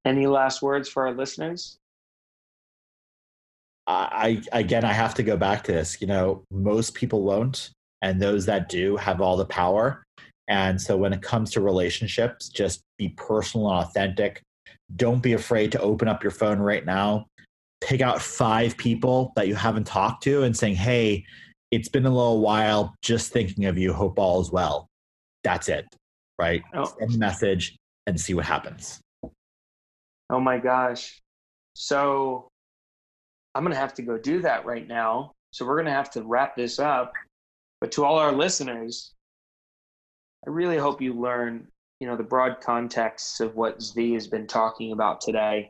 Any 0.06 0.28
last 0.28 0.62
words 0.62 0.89
for 0.89 1.08
our 1.08 1.13
listeners? 1.13 1.78
I 3.88 4.41
again, 4.52 4.86
I 4.86 4.93
have 4.93 5.13
to 5.15 5.23
go 5.23 5.38
back 5.38 5.63
to 5.63 5.71
this. 5.71 6.02
You 6.02 6.08
know, 6.08 6.43
most 6.52 6.93
people 6.93 7.23
won't, 7.23 7.71
and 8.04 8.22
those 8.22 8.46
that 8.46 8.70
do 8.70 8.96
have 8.98 9.22
all 9.22 9.38
the 9.38 9.46
power. 9.46 10.04
And 10.50 10.80
so, 10.80 10.96
when 10.98 11.13
it 11.13 11.22
comes 11.22 11.52
to 11.52 11.62
relationships, 11.62 12.50
just 12.50 12.82
be 12.98 13.10
personal 13.18 13.72
and 13.72 13.86
authentic. 13.86 14.42
Don't 14.98 15.24
be 15.24 15.34
afraid 15.34 15.72
to 15.72 15.82
open 15.82 16.08
up 16.08 16.22
your 16.22 16.32
phone 16.32 16.60
right 16.60 16.86
now. 16.86 17.26
Pick 17.82 18.02
out 18.02 18.22
five 18.22 18.78
people 18.78 19.32
that 19.36 19.48
you 19.48 19.56
haven't 19.56 19.88
talked 19.88 20.22
to 20.24 20.44
and 20.44 20.56
saying, 20.56 20.76
"Hey, 20.76 21.26
it's 21.72 21.89
been 21.89 22.06
a 22.06 22.10
little 22.10 22.42
while. 22.42 22.94
Just 23.02 23.32
thinking 23.32 23.66
of 23.66 23.78
you. 23.78 23.94
Hope 23.94 24.20
all 24.20 24.42
is 24.42 24.52
well." 24.52 24.88
That's 25.46 25.70
it, 25.70 25.86
right? 26.38 26.62
Oh. 26.74 26.94
Send 27.00 27.16
a 27.16 27.18
message 27.18 27.76
and 28.06 28.20
see 28.20 28.34
what 28.34 28.46
happens. 28.46 29.00
Oh 30.30 30.39
my 30.39 30.58
gosh. 30.58 31.22
So 31.76 32.48
I'm 33.56 33.63
going 33.63 33.74
to 33.74 33.80
have 33.80 33.94
to 33.96 34.02
go 34.02 34.18
do 34.18 34.42
that 34.42 34.66
right 34.66 34.88
now. 34.88 35.32
So 35.52 35.66
we're 35.66 35.76
going 35.76 35.86
to 35.86 35.92
have 35.92 36.10
to 36.12 36.24
wrap 36.24 36.56
this 36.56 36.80
up. 36.80 37.13
But 37.84 37.91
to 37.91 38.06
all 38.06 38.17
our 38.17 38.32
listeners, 38.32 39.13
I 40.48 40.50
really 40.50 40.78
hope 40.78 41.02
you 41.02 41.19
learn, 41.19 41.67
you 42.00 42.08
know, 42.08 42.15
the 42.15 42.24
broad 42.24 42.62
context 42.62 43.41
of 43.41 43.58
what 43.58 43.80
Zvi 43.80 44.13
has 44.13 44.26
been 44.26 44.48
talking 44.48 44.93
about 44.93 45.19
today. 45.19 45.69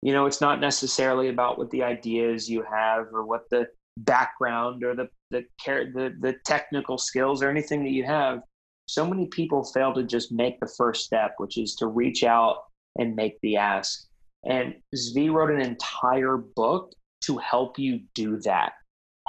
You 0.00 0.12
know, 0.12 0.26
it's 0.26 0.40
not 0.40 0.60
necessarily 0.60 1.28
about 1.28 1.58
what 1.58 1.72
the 1.72 1.82
ideas 1.82 2.48
you 2.48 2.62
have 2.62 3.08
or 3.12 3.26
what 3.26 3.50
the 3.50 3.66
background 3.96 4.84
or 4.84 4.94
the 4.94 5.08
the 5.32 5.44
care 5.60 5.90
the, 5.92 6.14
the 6.20 6.36
technical 6.46 6.98
skills 6.98 7.42
or 7.42 7.50
anything 7.50 7.82
that 7.82 7.90
you 7.90 8.04
have. 8.04 8.38
So 8.86 9.04
many 9.04 9.26
people 9.26 9.64
fail 9.64 9.92
to 9.94 10.04
just 10.04 10.30
make 10.30 10.60
the 10.60 10.72
first 10.78 11.04
step, 11.04 11.34
which 11.38 11.58
is 11.58 11.74
to 11.80 11.88
reach 11.88 12.22
out 12.22 12.58
and 12.96 13.16
make 13.16 13.40
the 13.42 13.56
ask. 13.56 14.06
And 14.44 14.76
Zvi 14.94 15.32
wrote 15.32 15.50
an 15.50 15.60
entire 15.60 16.36
book 16.36 16.92
to 17.22 17.38
help 17.38 17.76
you 17.76 18.02
do 18.14 18.38
that, 18.42 18.74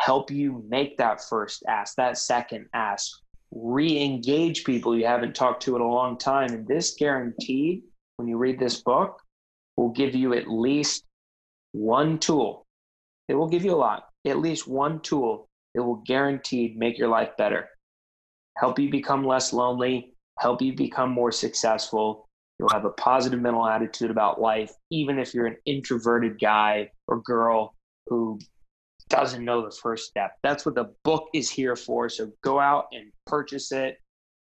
help 0.10 0.32
you 0.32 0.66
make 0.68 0.98
that 0.98 1.24
first 1.24 1.64
ask, 1.68 1.94
that 1.96 2.18
second 2.18 2.66
ask, 2.74 3.12
re 3.52 4.04
engage 4.04 4.64
people 4.64 4.98
you 4.98 5.06
haven't 5.06 5.36
talked 5.36 5.62
to 5.62 5.76
in 5.76 5.84
a 5.84 5.88
long 5.88 6.18
time. 6.18 6.52
And 6.52 6.68
this 6.68 6.96
guaranteed, 6.96 7.84
when 8.16 8.28
you 8.28 8.36
read 8.38 8.58
this 8.58 8.82
book, 8.82 9.22
will 9.78 9.92
give 9.92 10.16
you 10.16 10.34
at 10.34 10.50
least 10.50 11.04
one 11.74 12.18
tool. 12.18 12.66
It 13.28 13.36
will 13.36 13.48
give 13.48 13.64
you 13.64 13.76
a 13.76 13.84
lot, 13.88 14.06
at 14.26 14.40
least 14.40 14.68
one 14.68 15.00
tool 15.02 15.48
that 15.76 15.84
will 15.84 16.02
guaranteed 16.08 16.76
make 16.76 16.98
your 16.98 17.10
life 17.10 17.38
better, 17.38 17.70
help 18.58 18.80
you 18.80 18.90
become 18.90 19.24
less 19.24 19.54
lonely, 19.54 20.16
help 20.40 20.60
you 20.60 20.76
become 20.76 21.12
more 21.12 21.32
successful, 21.32 22.28
You'll 22.58 22.70
have 22.70 22.84
a 22.84 22.90
positive 22.90 23.40
mental 23.40 23.66
attitude 23.66 24.12
about 24.12 24.42
life, 24.42 24.74
even 24.92 25.18
if 25.18 25.34
you're 25.34 25.46
an 25.46 25.56
introverted 25.66 26.42
guy 26.42 26.92
or 27.08 27.22
girl 27.22 27.74
who 28.08 28.38
doesn't 29.10 29.44
know 29.44 29.66
the 29.66 29.76
first 29.76 30.08
step. 30.08 30.38
That's 30.44 30.66
what 30.66 30.76
the 30.76 30.94
book 31.04 31.30
is 31.34 31.50
here 31.50 31.76
for. 31.76 32.10
So 32.10 32.32
go 32.44 32.60
out 32.60 32.86
and 32.92 33.12
purchase 33.26 33.72
it. 33.72 33.98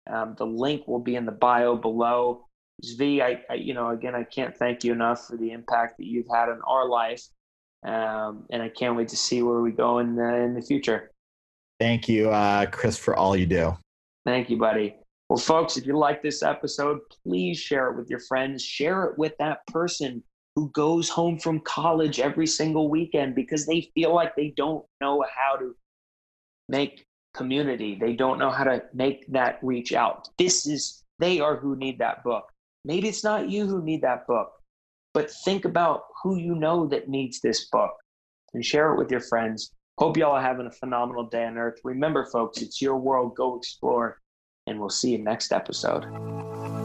Um, 0.09 0.35
the 0.37 0.45
link 0.45 0.87
will 0.87 0.99
be 0.99 1.15
in 1.15 1.25
the 1.25 1.31
bio 1.31 1.75
below. 1.75 2.45
Zvi, 2.83 3.21
I, 3.21 3.41
I, 3.49 3.55
you 3.55 3.73
know, 3.73 3.89
again, 3.89 4.15
I 4.15 4.23
can't 4.23 4.55
thank 4.55 4.83
you 4.83 4.91
enough 4.91 5.27
for 5.27 5.37
the 5.37 5.51
impact 5.51 5.97
that 5.97 6.05
you've 6.05 6.27
had 6.33 6.49
on 6.49 6.59
our 6.67 6.87
life, 6.87 7.21
um, 7.85 8.45
and 8.49 8.61
I 8.61 8.69
can't 8.69 8.95
wait 8.95 9.09
to 9.09 9.17
see 9.17 9.43
where 9.43 9.61
we 9.61 9.71
go 9.71 9.99
in 9.99 10.15
the, 10.15 10.35
in 10.37 10.55
the 10.55 10.61
future. 10.61 11.11
Thank 11.79 12.09
you, 12.09 12.31
uh, 12.31 12.65
Chris, 12.67 12.97
for 12.97 13.15
all 13.15 13.35
you 13.35 13.45
do. 13.45 13.77
Thank 14.25 14.49
you, 14.49 14.57
buddy. 14.57 14.95
Well, 15.29 15.37
folks, 15.37 15.77
if 15.77 15.85
you 15.85 15.97
like 15.97 16.21
this 16.21 16.43
episode, 16.43 16.99
please 17.23 17.57
share 17.57 17.89
it 17.89 17.97
with 17.97 18.09
your 18.09 18.19
friends. 18.19 18.63
Share 18.63 19.05
it 19.05 19.17
with 19.17 19.33
that 19.39 19.65
person 19.67 20.23
who 20.55 20.69
goes 20.71 21.09
home 21.09 21.39
from 21.39 21.59
college 21.61 22.19
every 22.19 22.47
single 22.47 22.89
weekend 22.89 23.35
because 23.35 23.65
they 23.65 23.89
feel 23.95 24.13
like 24.13 24.35
they 24.35 24.53
don't 24.57 24.85
know 24.99 25.23
how 25.35 25.55
to 25.57 25.75
make 26.67 27.05
community. 27.33 27.97
They 27.99 28.13
don't 28.13 28.39
know 28.39 28.49
how 28.49 28.65
to 28.65 28.83
make 28.93 29.25
that 29.27 29.59
reach 29.61 29.93
out. 29.93 30.27
This 30.37 30.67
is, 30.67 31.03
they 31.19 31.39
are 31.39 31.55
who 31.55 31.75
need 31.75 31.99
that 31.99 32.23
book. 32.23 32.45
Maybe 32.83 33.07
it's 33.07 33.23
not 33.23 33.49
you 33.49 33.65
who 33.67 33.81
need 33.81 34.01
that 34.01 34.27
book, 34.27 34.51
but 35.13 35.31
think 35.45 35.65
about 35.65 36.03
who 36.23 36.37
you 36.37 36.55
know 36.55 36.87
that 36.87 37.07
needs 37.07 37.39
this 37.39 37.69
book 37.69 37.93
and 38.53 38.65
share 38.65 38.93
it 38.93 38.97
with 38.97 39.11
your 39.11 39.21
friends. 39.21 39.71
Hope 39.99 40.17
y'all 40.17 40.33
are 40.33 40.41
having 40.41 40.65
a 40.65 40.71
phenomenal 40.71 41.23
day 41.23 41.45
on 41.45 41.57
earth. 41.57 41.79
Remember, 41.83 42.25
folks, 42.25 42.61
it's 42.61 42.81
your 42.81 42.97
world. 42.97 43.35
Go 43.35 43.57
explore 43.57 44.19
and 44.67 44.79
we'll 44.79 44.89
see 44.89 45.11
you 45.11 45.19
next 45.19 45.51
episode. 45.51 46.80